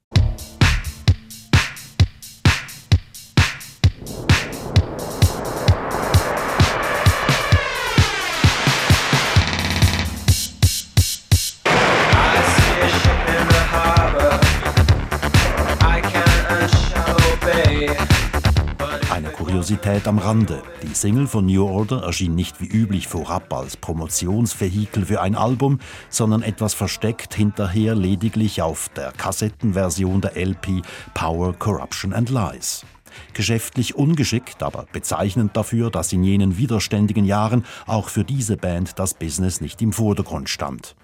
Kuriosität 19.85 20.09
am 20.09 20.19
Rande. 20.19 20.63
Die 20.83 20.95
Single 20.95 21.27
von 21.27 21.45
New 21.45 21.67
Order 21.67 22.05
erschien 22.05 22.35
nicht 22.35 22.59
wie 22.59 22.67
üblich 22.67 23.07
vorab 23.07 23.53
als 23.53 23.77
Promotionsvehikel 23.77 25.05
für 25.05 25.21
ein 25.21 25.35
Album, 25.35 25.79
sondern 26.09 26.43
etwas 26.43 26.73
versteckt 26.73 27.35
hinterher 27.35 27.95
lediglich 27.95 28.63
auf 28.63 28.89
der 28.89 29.13
Kassettenversion 29.13 30.23
der 30.23 30.39
LP 30.39 30.81
Power, 31.13 31.53
Corruption 31.53 32.15
and 32.15 32.31
Lies. 32.31 32.87
Geschäftlich 33.35 33.95
ungeschickt, 33.95 34.63
aber 34.63 34.87
bezeichnend 34.91 35.55
dafür, 35.55 35.91
dass 35.91 36.15
in 36.15 36.25
jenen 36.25 36.57
widerständigen 36.57 37.27
Jahren 37.27 37.67
auch 37.87 38.09
für 38.09 38.25
diese 38.25 38.57
Band 38.57 38.99
das 38.99 39.13
Business 39.13 39.61
nicht 39.61 39.83
im 39.83 39.93
Vordergrund 39.93 40.49
stand. 40.49 40.97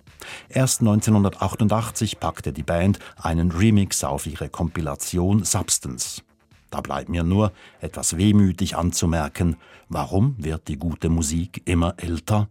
Erst 0.49 0.81
1988 0.81 2.19
packte 2.19 2.55
die 2.55 2.63
Band 2.63 2.99
einen 3.21 3.53
Remix 3.53 4.05
auf 4.05 4.27
ihre 4.27 4.49
Kompilation 4.49 5.45
Substance. 5.45 6.23
Da 6.71 6.81
bleibt 6.81 7.09
mir 7.09 7.25
nur 7.25 7.53
etwas 7.81 8.17
wehmütig 8.17 8.77
anzumerken, 8.77 9.57
warum 9.89 10.37
wird 10.39 10.69
die 10.69 10.79
gute 10.79 11.09
Musik 11.09 11.63
immer 11.65 11.95
älter? 11.97 12.49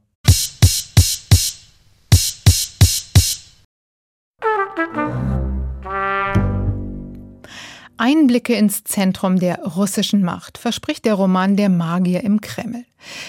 Einblicke 8.10 8.56
ins 8.56 8.84
Zentrum 8.86 9.38
der 9.38 9.60
russischen 9.60 10.24
Macht 10.24 10.58
verspricht 10.58 11.06
der 11.06 11.14
Roman 11.14 11.56
Der 11.56 11.70
Magier 11.70 12.24
im 12.24 12.42
Kreml. 12.42 12.84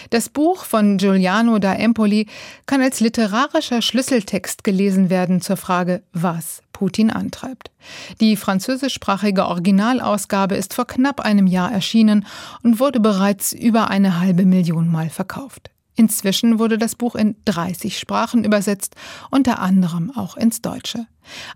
Das 0.08 0.30
Buch 0.30 0.64
von 0.64 0.96
Giuliano 0.96 1.58
da 1.58 1.74
Empoli 1.74 2.26
kann 2.64 2.80
als 2.80 3.00
literarischer 3.00 3.82
Schlüsseltext 3.82 4.64
gelesen 4.64 5.10
werden 5.10 5.42
zur 5.42 5.58
Frage, 5.58 6.02
was 6.14 6.62
Putin 6.72 7.10
antreibt. 7.10 7.70
Die 8.22 8.36
französischsprachige 8.36 9.44
Originalausgabe 9.44 10.54
ist 10.54 10.72
vor 10.72 10.86
knapp 10.86 11.20
einem 11.20 11.46
Jahr 11.46 11.70
erschienen 11.70 12.24
und 12.62 12.80
wurde 12.80 13.00
bereits 13.00 13.52
über 13.52 13.90
eine 13.90 14.18
halbe 14.18 14.46
Million 14.46 14.90
Mal 14.90 15.10
verkauft. 15.10 15.70
Inzwischen 15.96 16.58
wurde 16.58 16.78
das 16.78 16.94
Buch 16.94 17.14
in 17.14 17.36
30 17.44 17.98
Sprachen 17.98 18.44
übersetzt, 18.44 18.94
unter 19.30 19.58
anderem 19.58 20.10
auch 20.16 20.36
ins 20.36 20.62
Deutsche. 20.62 21.06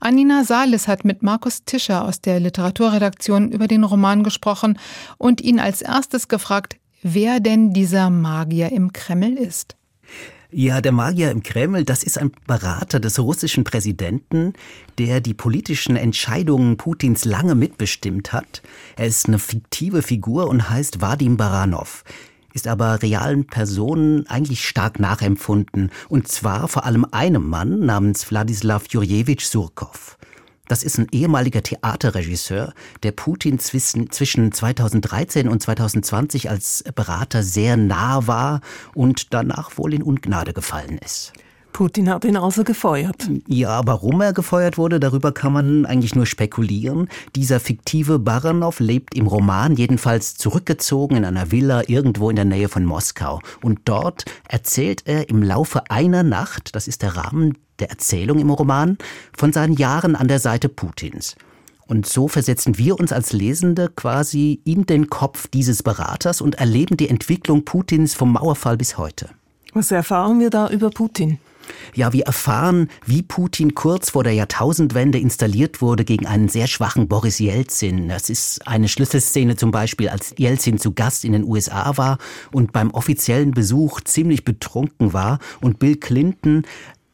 Anina 0.01 0.45
Salis 0.45 0.89
hat 0.89 1.05
mit 1.05 1.23
Markus 1.23 1.65
Tischer 1.65 2.05
aus 2.05 2.21
der 2.21 2.41
Literaturredaktion 2.41 3.53
über 3.53 3.69
den 3.69 3.85
Roman 3.85 4.23
gesprochen 4.23 4.79
und 5.19 5.41
ihn 5.41 5.61
als 5.61 5.83
erstes 5.83 6.29
gefragt, 6.29 6.77
wer 7.03 7.41
denn 7.41 7.73
dieser 7.73 8.11
Magier 8.11 8.73
im 8.73 8.93
Kreml 8.93 9.35
ist. 9.35 9.77
Ja, 10.57 10.81
der 10.81 10.93
Magier 10.93 11.33
im 11.33 11.43
Kreml, 11.43 11.85
das 11.85 12.05
ist 12.05 12.17
ein 12.17 12.31
Berater 12.47 13.01
des 13.01 13.19
russischen 13.19 13.65
Präsidenten, 13.65 14.53
der 14.99 15.21
die 15.21 15.35
politischen 15.35 15.97
Entscheidungen 15.97 16.77
Putins 16.77 17.25
lange 17.25 17.57
mitbestimmt 17.57 18.33
hat. 18.33 18.63
Er 18.97 19.07
ist 19.07 19.27
eine 19.27 19.41
fiktive 19.41 20.03
Figur 20.03 20.47
und 20.49 20.71
heißt 20.71 21.01
Vadim 21.01 21.37
Baranov 21.37 22.05
ist 22.55 22.67
aber 22.67 23.03
realen 23.03 23.47
Personen 23.47 24.27
eigentlich 24.29 24.67
stark 24.67 24.99
nachempfunden, 24.99 25.91
und 26.09 26.29
zwar 26.29 26.69
vor 26.69 26.87
allem 26.87 27.05
einem 27.11 27.47
Mann 27.47 27.81
namens 27.81 28.31
Wladislaw 28.31 28.83
Jurjewitsch 28.89 29.45
Surkov. 29.45 30.17
Das 30.67 30.83
ist 30.83 30.99
ein 30.99 31.09
ehemaliger 31.13 31.63
Theaterregisseur, 31.63 32.73
der 33.03 33.13
Putin 33.13 33.59
zwischen, 33.59 34.11
2013 34.11 35.47
und 35.47 35.61
2020 35.61 36.49
als 36.49 36.85
Berater 36.95 37.43
sehr 37.43 37.77
nah 37.77 38.27
war 38.27 38.63
und 38.95 39.35
danach 39.35 39.77
wohl 39.77 39.93
in 39.93 40.03
Ungnade 40.03 40.55
gefallen 40.55 40.97
ist. 41.05 41.35
Putin 41.75 42.09
hat 42.09 42.25
ihn 42.25 42.37
also 42.37 42.63
gefeuert. 42.63 43.29
Ja, 43.49 43.83
warum 43.85 44.21
er 44.21 44.33
gefeuert 44.33 44.79
wurde, 44.79 45.01
darüber 45.01 45.33
kann 45.33 45.53
man 45.53 45.87
eigentlich 45.87 46.15
nur 46.15 46.25
spekulieren. 46.25 47.09
Dieser 47.35 47.59
fiktive 47.59 48.21
Baranov 48.21 48.79
lebt 48.79 49.17
im 49.17 49.27
Roman 49.27 49.75
jedenfalls 49.75 50.37
zurückgezogen 50.37 51.17
in 51.17 51.25
einer 51.25 51.51
Villa 51.51 51.83
irgendwo 51.89 52.31
in 52.31 52.37
der 52.37 52.45
Nähe 52.45 52.69
von 52.69 52.85
Moskau. 52.85 53.41
Und 53.61 53.81
dort 53.87 54.25
erzählt 54.49 55.03
er 55.07 55.29
im 55.29 55.43
Laufe 55.43 55.91
einer 55.91 56.23
Nacht, 56.23 56.77
das 56.77 56.87
ist 56.87 57.03
der 57.03 57.17
Rahmen 57.17 57.59
der 57.81 57.91
Erzählung 57.91 58.39
im 58.39 58.51
Roman, 58.51 58.97
von 59.37 59.53
seinen 59.53 59.75
Jahren 59.75 60.15
an 60.15 60.29
der 60.29 60.39
Seite 60.39 60.69
Putins. 60.69 61.35
Und 61.89 62.07
so 62.07 62.29
versetzen 62.29 62.79
wir 62.79 63.01
uns 63.01 63.13
als 63.13 63.33
Lesende 63.33 63.91
quasi 63.95 64.61
in 64.65 64.87
den 64.87 65.11
Kopf 65.11 65.49
dieses 65.49 65.83
Beraters 65.83 66.41
und 66.41 66.55
erleben 66.55 66.97
die 66.97 67.09
Entwicklung 67.09 67.65
Putins 67.65 68.15
vom 68.15 68.33
Mauerfall 68.33 68.77
bis 68.77 68.97
heute. 68.97 69.31
Was 69.73 69.91
erfahren 69.91 70.39
wir 70.39 70.51
da 70.51 70.69
über 70.71 70.91
Putin? 70.91 71.41
Ja, 71.95 72.13
wir 72.13 72.25
erfahren, 72.25 72.89
wie 73.07 73.23
Putin 73.23 73.75
kurz 73.75 74.11
vor 74.11 74.25
der 74.25 74.33
Jahrtausendwende 74.33 75.19
installiert 75.19 75.81
wurde 75.81 76.05
gegen 76.05 76.27
einen 76.27 76.49
sehr 76.49 76.67
schwachen 76.67 77.09
Boris 77.09 77.39
Jelzin. 77.39 78.09
Das 78.09 78.31
ist 78.31 78.67
eine 78.67 78.89
Schlüsselszene 78.89 79.57
zum 79.57 79.71
Beispiel, 79.71 80.09
als 80.09 80.35
Jelzin 80.39 80.79
zu 80.79 80.93
Gast 80.93 81.25
in 81.25 81.33
den 81.33 81.45
USA 81.45 81.97
war 81.97 82.19
und 82.53 82.73
beim 82.73 82.91
offiziellen 82.91 83.53
Besuch 83.53 84.01
ziemlich 84.01 84.45
betrunken 84.45 85.13
war 85.13 85.39
und 85.61 85.79
Bill 85.79 85.97
Clinton 85.97 86.65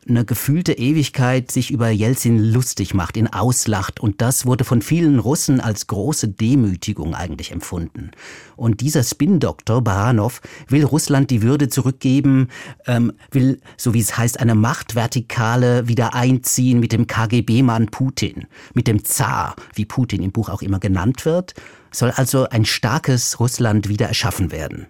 eine 0.08 0.24
gefühlte 0.24 0.72
Ewigkeit 0.72 1.50
sich 1.50 1.70
über 1.70 1.90
Jelzin 1.90 2.38
lustig 2.38 2.94
macht, 2.94 3.16
ihn 3.16 3.26
auslacht. 3.28 4.00
Und 4.00 4.20
das 4.20 4.46
wurde 4.46 4.64
von 4.64 4.82
vielen 4.82 5.18
Russen 5.18 5.60
als 5.60 5.86
große 5.86 6.28
Demütigung 6.28 7.14
eigentlich 7.14 7.52
empfunden. 7.52 8.10
Und 8.56 8.80
dieser 8.80 9.02
Spin-Doktor 9.02 9.82
Baranov 9.82 10.40
will 10.68 10.84
Russland 10.84 11.30
die 11.30 11.42
Würde 11.42 11.68
zurückgeben, 11.68 12.48
ähm, 12.86 13.12
will, 13.30 13.60
so 13.76 13.94
wie 13.94 14.00
es 14.00 14.16
heißt, 14.16 14.40
eine 14.40 14.54
Machtvertikale 14.54 15.86
wieder 15.88 16.14
einziehen 16.14 16.80
mit 16.80 16.92
dem 16.92 17.06
KGB-Mann 17.06 17.88
Putin, 17.88 18.46
mit 18.74 18.86
dem 18.86 19.04
Zar, 19.04 19.54
wie 19.74 19.84
Putin 19.84 20.22
im 20.22 20.32
Buch 20.32 20.48
auch 20.48 20.62
immer 20.62 20.80
genannt 20.80 21.24
wird, 21.24 21.54
soll 21.92 22.10
also 22.10 22.48
ein 22.48 22.64
starkes 22.64 23.40
Russland 23.40 23.88
wieder 23.88 24.06
erschaffen 24.06 24.50
werden. 24.50 24.86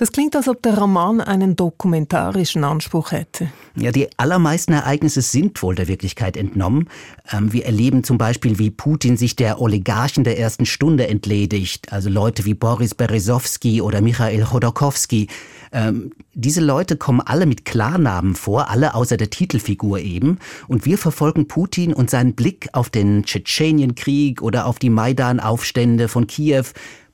Das 0.00 0.12
klingt, 0.12 0.34
als 0.34 0.48
ob 0.48 0.62
der 0.62 0.78
Roman 0.78 1.20
einen 1.20 1.56
dokumentarischen 1.56 2.64
Anspruch 2.64 3.12
hätte. 3.12 3.48
Ja, 3.76 3.92
die 3.92 4.08
allermeisten 4.16 4.72
Ereignisse 4.72 5.20
sind 5.20 5.62
wohl 5.62 5.74
der 5.74 5.88
Wirklichkeit 5.88 6.38
entnommen. 6.38 6.88
Ähm, 7.30 7.52
wir 7.52 7.66
erleben 7.66 8.02
zum 8.02 8.16
Beispiel, 8.16 8.58
wie 8.58 8.70
Putin 8.70 9.18
sich 9.18 9.36
der 9.36 9.60
Oligarchen 9.60 10.24
der 10.24 10.38
ersten 10.38 10.64
Stunde 10.64 11.06
entledigt, 11.06 11.92
also 11.92 12.08
Leute 12.08 12.46
wie 12.46 12.54
Boris 12.54 12.94
Berezowski 12.94 13.82
oder 13.82 14.00
Michael 14.00 14.42
Chodorkowski. 14.42 15.28
Ähm, 15.70 16.12
diese 16.32 16.62
Leute 16.62 16.96
kommen 16.96 17.20
alle 17.20 17.44
mit 17.44 17.66
Klarnamen 17.66 18.36
vor, 18.36 18.70
alle 18.70 18.94
außer 18.94 19.18
der 19.18 19.28
Titelfigur 19.28 19.98
eben. 19.98 20.38
Und 20.66 20.86
wir 20.86 20.96
verfolgen 20.96 21.46
Putin 21.46 21.92
und 21.92 22.08
seinen 22.08 22.32
Blick 22.32 22.70
auf 22.72 22.88
den 22.88 23.24
Tschetschenienkrieg 23.24 24.40
oder 24.40 24.64
auf 24.64 24.78
die 24.78 24.88
Maidan-Aufstände 24.88 26.08
von 26.08 26.26
Kiew 26.26 26.64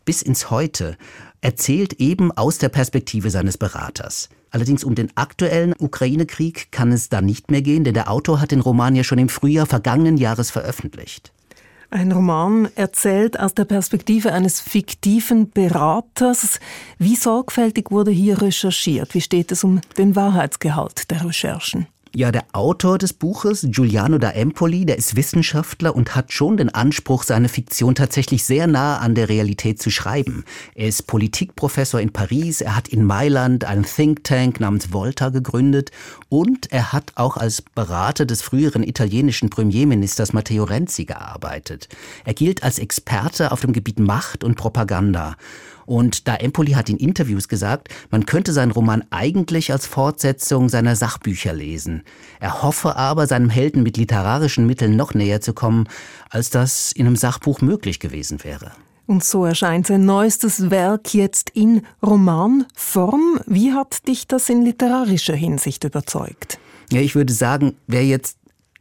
bis 0.05 0.23
ins 0.23 0.51
Heute 0.51 0.97
erzählt 1.41 1.95
eben 1.95 2.33
aus 2.33 2.59
der 2.59 2.69
Perspektive 2.69 3.31
seines 3.31 3.59
Beraters. 3.59 4.29
Allerdings 4.51 4.85
um 4.85 4.95
den 4.95 5.11
aktuellen 5.17 5.75
Ukraine-Krieg 5.79 6.73
kann 6.73 6.93
es 6.93 7.09
da 7.09 7.21
nicht 7.21 7.51
mehr 7.51 7.63
gehen, 7.63 7.85
denn 7.85 7.95
der 7.95 8.11
Autor 8.11 8.41
hat 8.41 8.53
den 8.53 8.61
Roman 8.61 8.97
ja 8.97 9.05
schon 9.05 9.19
im 9.19 9.29
Frühjahr 9.29 9.67
vergangenen 9.67 10.17
Jahres 10.17 10.51
veröffentlicht. 10.51 11.33
Ein 11.91 12.11
Roman 12.11 12.69
erzählt 12.75 13.39
aus 13.39 13.55
der 13.55 13.65
Perspektive 13.65 14.33
eines 14.33 14.61
fiktiven 14.61 15.51
Beraters. 15.51 16.59
Wie 16.99 17.15
sorgfältig 17.15 17.91
wurde 17.91 18.11
hier 18.11 18.43
recherchiert? 18.43 19.15
Wie 19.15 19.21
steht 19.21 19.53
es 19.53 19.63
um 19.63 19.81
den 19.97 20.17
Wahrheitsgehalt 20.17 21.11
der 21.11 21.25
Recherchen? 21.25 21.87
Ja, 22.19 22.33
der 22.33 22.47
Autor 22.55 22.97
des 22.97 23.13
Buches, 23.13 23.67
Giuliano 23.69 24.17
da 24.17 24.31
Empoli, 24.31 24.87
der 24.87 24.97
ist 24.97 25.17
Wissenschaftler 25.17 25.95
und 25.95 26.15
hat 26.15 26.33
schon 26.33 26.57
den 26.57 26.71
Anspruch, 26.71 27.25
seine 27.25 27.51
Fiktion 27.51 27.95
tatsächlich 27.95 28.43
sehr 28.43 28.67
nah 28.67 28.97
an 28.97 29.15
der 29.15 29.29
Realität 29.29 29.83
zu 29.83 29.91
schreiben. 29.91 30.47
Er 30.75 30.89
ist 30.89 31.07
Politikprofessor 31.07 32.01
in 32.01 32.15
Paris, 32.15 32.63
er 32.63 32.75
hat 32.75 32.89
in 32.89 33.05
Mailand 33.05 33.67
einen 33.67 33.85
Think 33.85 34.25
Tank 34.25 34.61
namens 34.61 34.95
Volta 34.95 35.29
gegründet 35.29 35.91
und 36.31 36.73
er 36.73 36.95
hat 36.95 37.13
auch 37.17 37.37
als 37.37 37.61
Berater 37.61 38.25
des 38.25 38.41
früheren 38.41 38.83
italienischen 38.83 39.51
Premierministers 39.51 40.33
Matteo 40.33 40.65
Renzi 40.65 41.05
gearbeitet. 41.05 41.91
Er 42.25 42.33
gilt 42.33 42.63
als 42.63 42.79
Experte 42.79 43.53
auf 43.53 43.61
dem 43.61 43.75
Gebiet 43.75 43.99
Macht 43.99 44.43
und 44.43 44.55
Propaganda. 44.55 45.37
Und 45.87 46.29
da 46.29 46.35
Empoli 46.35 46.73
hat 46.73 46.91
in 46.91 46.99
Interviews 46.99 47.49
gesagt, 47.49 47.89
man 48.11 48.27
könnte 48.27 48.53
seinen 48.53 48.73
Roman 48.73 49.05
eigentlich 49.11 49.73
als 49.73 49.87
Fortsetzung 49.87 50.69
seiner 50.69 50.97
Sachbücher 50.97 51.55
lesen. 51.55 52.03
Er 52.41 52.63
hoffe 52.63 52.97
aber, 52.97 53.27
seinem 53.27 53.49
Helden 53.49 53.83
mit 53.83 53.97
literarischen 53.97 54.67
Mitteln 54.67 54.97
noch 54.97 55.15
näher 55.15 55.41
zu 55.41 55.55
kommen, 55.55 55.89
als 56.29 56.51
das 56.51 56.93
in 56.93 57.07
einem 57.07 57.17
Sachbuch 57.17 57.61
möglich 57.61 58.01
gewesen 58.01 58.43
wäre. 58.45 58.73
Und 59.07 59.23
so 59.23 59.45
erscheint 59.45 59.87
sein 59.87 60.05
neuestes 60.05 60.71
Werk 60.71 61.15
jetzt 61.15 61.51
in 61.51 61.83
Romanform. 62.03 63.41
Wie 63.47 63.73
hat 63.73 64.09
dich 64.09 64.27
das 64.27 64.49
in 64.49 64.63
literarischer 64.63 65.37
Hinsicht 65.37 65.85
überzeugt? 65.85 66.59
Ja, 66.91 67.01
ich 67.01 67.15
würde 67.15 67.33
sagen, 67.33 67.77
wer 67.87 68.05
jetzt 68.05 68.37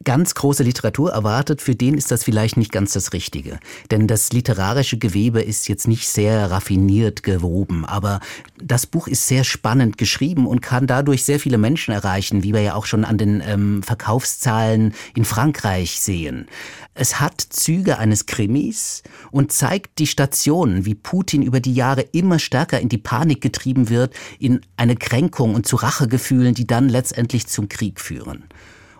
ganz 0.05 0.35
große 0.35 0.63
Literatur 0.63 1.11
erwartet, 1.11 1.61
für 1.61 1.75
den 1.75 1.95
ist 1.95 2.11
das 2.11 2.23
vielleicht 2.23 2.55
nicht 2.55 2.71
ganz 2.71 2.93
das 2.93 3.11
Richtige. 3.11 3.59
Denn 3.91 4.07
das 4.07 4.31
literarische 4.31 4.97
Gewebe 4.97 5.41
ist 5.41 5.67
jetzt 5.67 5.87
nicht 5.87 6.07
sehr 6.07 6.49
raffiniert 6.49 7.23
gewoben, 7.23 7.83
aber 7.85 8.21
das 8.61 8.85
Buch 8.85 9.07
ist 9.07 9.27
sehr 9.27 9.43
spannend 9.43 9.97
geschrieben 9.97 10.47
und 10.47 10.61
kann 10.61 10.87
dadurch 10.87 11.25
sehr 11.25 11.39
viele 11.39 11.57
Menschen 11.57 11.93
erreichen, 11.93 12.43
wie 12.43 12.53
wir 12.53 12.61
ja 12.61 12.75
auch 12.75 12.85
schon 12.85 13.03
an 13.03 13.17
den 13.17 13.43
ähm, 13.45 13.83
Verkaufszahlen 13.83 14.93
in 15.15 15.25
Frankreich 15.25 15.99
sehen. 15.99 16.47
Es 16.93 17.19
hat 17.19 17.41
Züge 17.41 17.97
eines 17.97 18.25
Krimis 18.25 19.03
und 19.31 19.51
zeigt 19.51 19.99
die 19.99 20.07
Stationen, 20.07 20.85
wie 20.85 20.95
Putin 20.95 21.41
über 21.41 21.59
die 21.59 21.73
Jahre 21.73 22.01
immer 22.01 22.39
stärker 22.39 22.79
in 22.79 22.87
die 22.87 22.97
Panik 22.97 23.41
getrieben 23.41 23.89
wird, 23.89 24.13
in 24.39 24.61
eine 24.77 24.95
Kränkung 24.95 25.55
und 25.55 25.67
zu 25.67 25.75
Rachegefühlen, 25.75 26.53
die 26.53 26.67
dann 26.67 26.87
letztendlich 26.87 27.47
zum 27.47 27.67
Krieg 27.67 27.99
führen. 27.99 28.45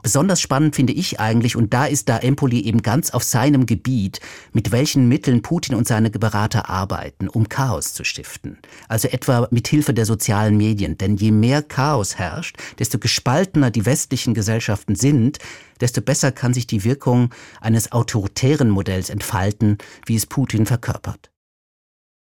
Besonders 0.05 0.39
spannend 0.39 0.75
finde 0.75 0.93
ich 0.93 1.19
eigentlich, 1.19 1.55
und 1.55 1.73
da 1.73 1.85
ist 1.85 2.09
da 2.09 2.19
Empoli 2.19 2.59
eben 2.59 2.83
ganz 2.83 3.09
auf 3.09 3.23
seinem 3.23 3.65
Gebiet, 3.65 4.19
mit 4.53 4.71
welchen 4.71 5.07
Mitteln 5.07 5.41
Putin 5.41 5.73
und 5.73 5.87
seine 5.87 6.11
Berater 6.11 6.69
arbeiten, 6.69 7.27
um 7.27 7.49
Chaos 7.49 7.95
zu 7.95 8.03
stiften. 8.03 8.59
Also 8.87 9.07
etwa 9.07 9.47
mit 9.49 9.67
Hilfe 9.67 9.95
der 9.95 10.05
sozialen 10.05 10.57
Medien. 10.57 10.95
Denn 10.99 11.15
je 11.15 11.31
mehr 11.31 11.63
Chaos 11.63 12.19
herrscht, 12.19 12.55
desto 12.77 12.99
gespaltener 12.99 13.71
die 13.71 13.87
westlichen 13.87 14.35
Gesellschaften 14.35 14.93
sind, 14.93 15.39
desto 15.81 16.01
besser 16.01 16.31
kann 16.31 16.53
sich 16.53 16.67
die 16.67 16.83
Wirkung 16.83 17.31
eines 17.59 17.91
autoritären 17.91 18.69
Modells 18.69 19.09
entfalten, 19.09 19.79
wie 20.05 20.17
es 20.17 20.27
Putin 20.27 20.67
verkörpert. 20.67 21.31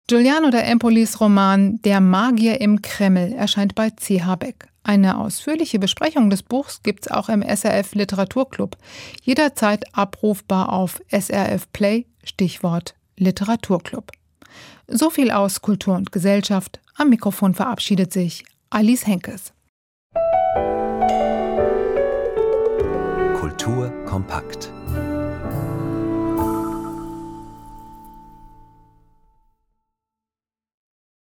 Giuliano 0.09 0.51
de 0.51 0.61
Empolis 0.61 1.23
Roman 1.23 1.81
Der 1.87 2.03
Magier 2.03 2.61
im 2.61 2.83
Kreml 2.83 3.33
erscheint 3.33 3.75
bei 3.75 3.89
CH 3.89 4.37
Beck. 4.39 4.72
Eine 4.85 5.19
ausführliche 5.19 5.79
Besprechung 5.79 6.29
des 6.29 6.43
Buchs 6.43 6.83
gibt's 6.83 7.09
auch 7.09 7.29
im 7.29 7.43
SRF 7.43 7.95
Literaturclub. 7.95 8.77
Jederzeit 9.23 9.85
abrufbar 9.97 10.73
auf 10.73 11.01
SRF 11.11 11.71
Play, 11.73 12.07
Stichwort 12.25 12.95
Literaturclub. 13.17 14.11
So 14.89 15.11
viel 15.11 15.31
aus 15.31 15.63
Kultur 15.63 15.95
und 15.95 16.11
Gesellschaft. 16.11 16.81
Am 16.97 17.11
Mikrofon 17.11 17.55
verabschiedet 17.55 18.13
sich 18.13 18.45
Alice 18.71 19.07
Henkes. 19.07 19.53
Kultur 23.39 23.91
kompakt. 24.05 24.72